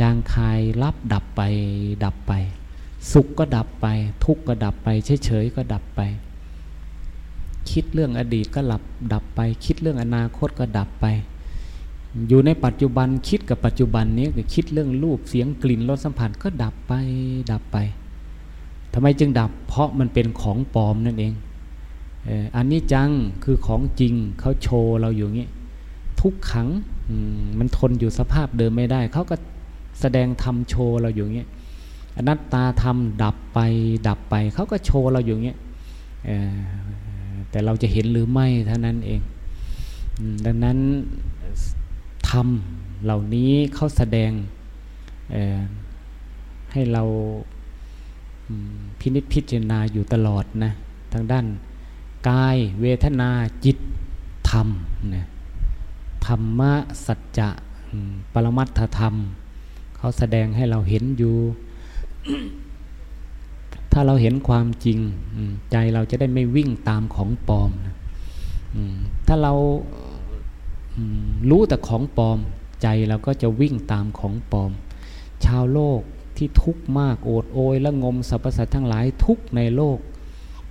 [0.00, 1.42] จางคายรับดับไป
[2.04, 2.32] ดับไป
[3.12, 3.86] สุขก็ดับไป
[4.24, 4.88] ทุกข์ก็ดับไป
[5.24, 6.00] เฉยๆก็ดับไป
[7.70, 8.82] คิดเรื่องอดีตก็หลับ
[9.12, 11.06] ดับไป คิดเรื่องอนาคตก็ดับไป
[12.28, 16.92] อยู่ในปัจจุบันคิดกับปัจจุบันนี้คิดเรื่องรูปเสียงกลิ่นรสสัมผัสก็ดับไป
[17.52, 17.76] ดับไป
[19.00, 21.32] ทำไมจึงดับ เพราะมันเป็นของปลอมนั่นเอง
[22.56, 23.10] อันนี้จัง
[23.44, 25.48] คือของจริงเขาโชว์เราอยู่งี้
[26.20, 26.68] ทุกขัง
[27.58, 29.36] มันทนอยู่สภาพเดิมไม่ได้ เขาก็
[30.00, 31.46] แสดงทำโชว์เราอยู่งี้
[32.16, 33.58] อนัตตาทำดับไป
[34.08, 35.56] ดับไป เขาก็โชว์เราอยู่งี้
[37.50, 39.20] แต่เราจะเห็นหรือไม่เท่านั้นเอง
[40.44, 40.78] ดังนั้น
[42.30, 44.30] ทำเหล่านี้เขาแสดง
[46.72, 47.04] ให้เรา
[48.98, 50.72] พินิจพิจารณาอยู่ตลอดนะ
[51.12, 51.46] ทางด้าน
[52.28, 53.30] กายเวทนา
[53.64, 53.76] จิต
[54.50, 54.68] ธรรม
[55.14, 55.26] นะ
[56.26, 56.72] ธรรมะ
[57.06, 57.48] สัจจะ
[58.32, 59.14] ปรมัตถธรรม
[59.96, 61.36] เขาแสดงให้เราเห็นอยู่
[63.92, 64.98] ถ้าเราเห็นความจริง
[65.72, 67.94] ใจเราจะได้ไม่วิ่งตามของปลอมนะ
[69.26, 69.52] ถ้าเรา
[71.50, 72.38] รู้แต่ของปลอม
[72.82, 74.70] ใจเราก็จะวิ่งตามของปลอม
[75.44, 76.00] ชาวโลก
[76.38, 79.98] ที่ทุกข์มากโอดโอยและงมสรรพสัตว์ทั้งหลายทุกในโลก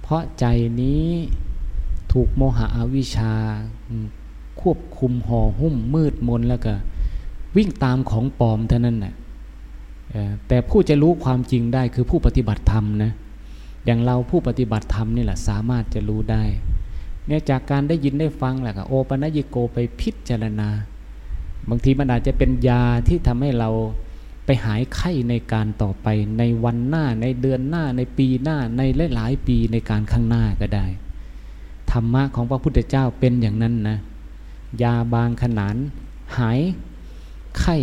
[0.01, 0.45] เพราะใจ
[0.82, 1.07] นี้
[2.11, 3.34] ถูกโมหะอวิชชา
[4.61, 6.74] ควบคุมห่อหุ้มมืดมนแล้วก็
[7.55, 9.13] วิ่งตามของปลอมเท่านั้นแหละ
[10.47, 13.11] แต่ผู้จะรู้ความจริงได้คือผู้ปฏิบัติธรรมนะ
[13.86, 16.43] อย่างเราผู้ปฏิบัติธรรมนี่แหละสามารถจะรู้ได้
[17.28, 20.70] เนี่ยจากการได้ยินได้ฟังแหละโอปัญญิโกไปพิจารณา
[21.70, 23.70] บางทีมันอาจจะเป็นยาที่ทำให้เรา
[24.47, 28.81] ไปหายไข้ในการต่อไปในวันหน้าในเดือนหน้าในปีหน้าใน
[29.15, 30.85] หลายๆปีในการข้างหน้าก็ได้
[31.91, 33.97] ธรรมะของพระพุทธเจ้าเป็นอย่างนั้นนะ
[34.83, 35.75] ยาบางขนาน
[36.37, 36.59] หาย
[37.59, 37.77] ไข้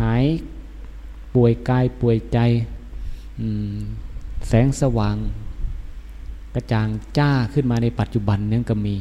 [0.00, 0.24] หาย
[1.34, 2.38] ป่วยกายป่วยใจ
[4.48, 5.16] แสงสว่าง
[6.54, 6.88] กระจ่าง
[7.18, 8.94] จ้าขึ้นมาในปัจจุบันนี้ก็มี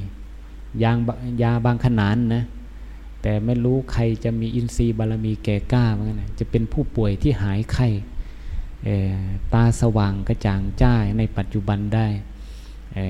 [0.84, 0.98] ยาง
[1.44, 2.44] ยาบางขนานนะ
[3.24, 7.88] แต่ไม่รู้ใครจะมีอินทรีย์บารมีแก่กล้าเหมือนกันจะเป็นผู้ป่วยที่หายไข้
[9.54, 12.08] ตาสว่างกระจ่างจ้าในปัจจุบันได้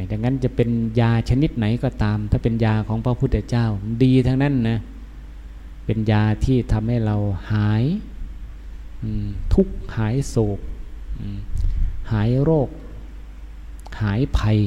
[0.10, 3.66] ดังนั้นจะเป็นยาชนิดไหนก็ตาม ถ้าเป็นยาของพระพุทธเจ้า
[4.04, 4.80] ดีทั้งนั้นนะ
[5.86, 7.16] เป็นยาที่ทำให้เรา
[7.52, 7.84] หาย
[9.54, 10.60] ทุกหายโศก
[12.12, 12.70] หายโรค
[14.02, 14.60] หายภัย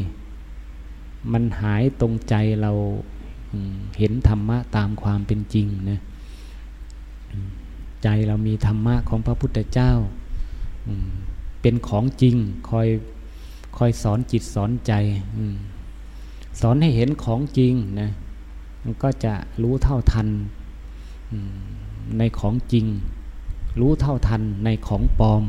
[1.32, 2.72] มันหายตรงใจเรา
[3.98, 6.00] เห็นธรรมะตามความเป็นจริงนะ
[8.02, 9.92] ใจเรามีธรรมะของพระพุทธเจ้า
[11.60, 12.36] เป็นของจริง
[12.68, 12.88] คอย
[13.76, 14.92] คอยสอนจิตสอนใจ
[16.60, 18.10] สอนให้เห็นของจริงนะ
[18.82, 20.28] มันก็จะรู้เท่าทัน
[22.18, 22.86] ในของจริง
[23.80, 25.42] รู้เท่าทันในของปลอม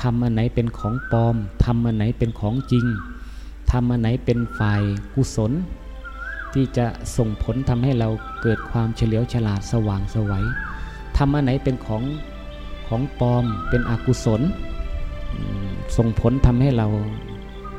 [0.00, 2.86] ทำอันไหนเป็นของปลอมทำอันไหนเป็นของจริง
[3.70, 4.82] ทำอันไหนเป็นฝ่าย
[5.14, 5.52] กุศล
[6.54, 6.86] ที่จะ
[7.16, 8.08] ส่งผลทำให้เรา
[8.42, 10.44] เกิดความเฉลียวฉลาดสว่างสวัย
[11.16, 12.02] ทำอันไหนเป็นของ
[12.88, 14.42] ของปลอมเป็นอกุศล
[15.96, 16.88] ส่งผลทำให้เรา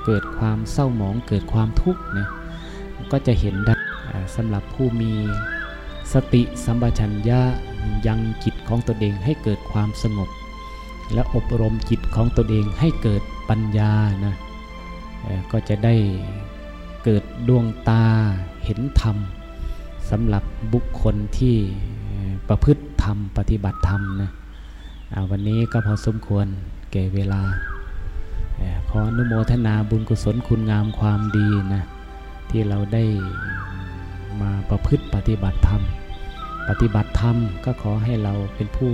[0.06, 2.28] เกิดความเศร้าหมองเกิดความทุกข์นะ
[3.12, 3.76] ก็จะเห็นได้
[4.36, 5.12] สำหรับผู้มี
[6.14, 7.42] สติสัมปชัญญะ
[8.08, 10.30] ยังจิตของตนเองให้เกิดความสงบ
[11.14, 13.94] และอบรมจิตของตนเองให้เกิดปัญญา
[14.26, 14.36] นะ
[15.52, 15.96] ก็จะได้
[17.04, 18.06] เกิดดวงตา
[18.64, 19.18] เห็นธรรม
[20.10, 20.44] สำหรับ
[20.74, 21.56] บุคคลที่
[22.50, 24.32] ประพฤติธรรม ปฏิบัติธรรมนะ
[25.30, 26.46] วันนี้ก็พอสมควร
[26.92, 27.42] เก่เวลา
[28.90, 31.84] ขออนุโมทนาบุญกุศลคุณงามความดีนะ
[32.50, 33.04] ที่เราได้
[34.42, 35.82] มาประพฤติปฏิบัติธรรม
[36.70, 38.92] ปฏิบัติธรรมก็ขอให้เราเป็นผู้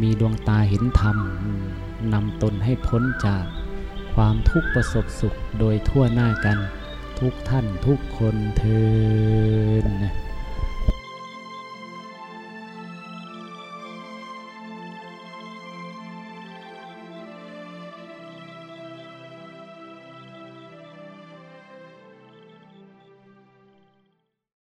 [0.00, 1.16] มีดวงตาเห็นธรรม
[2.12, 3.44] นำตนให้พ้นจาก
[4.14, 6.58] ความทุกข์ประสบสุขโดยทั่วหน้ากัน
[7.20, 8.82] ทุกท่านทุกคนเทิ
[9.84, 9.88] น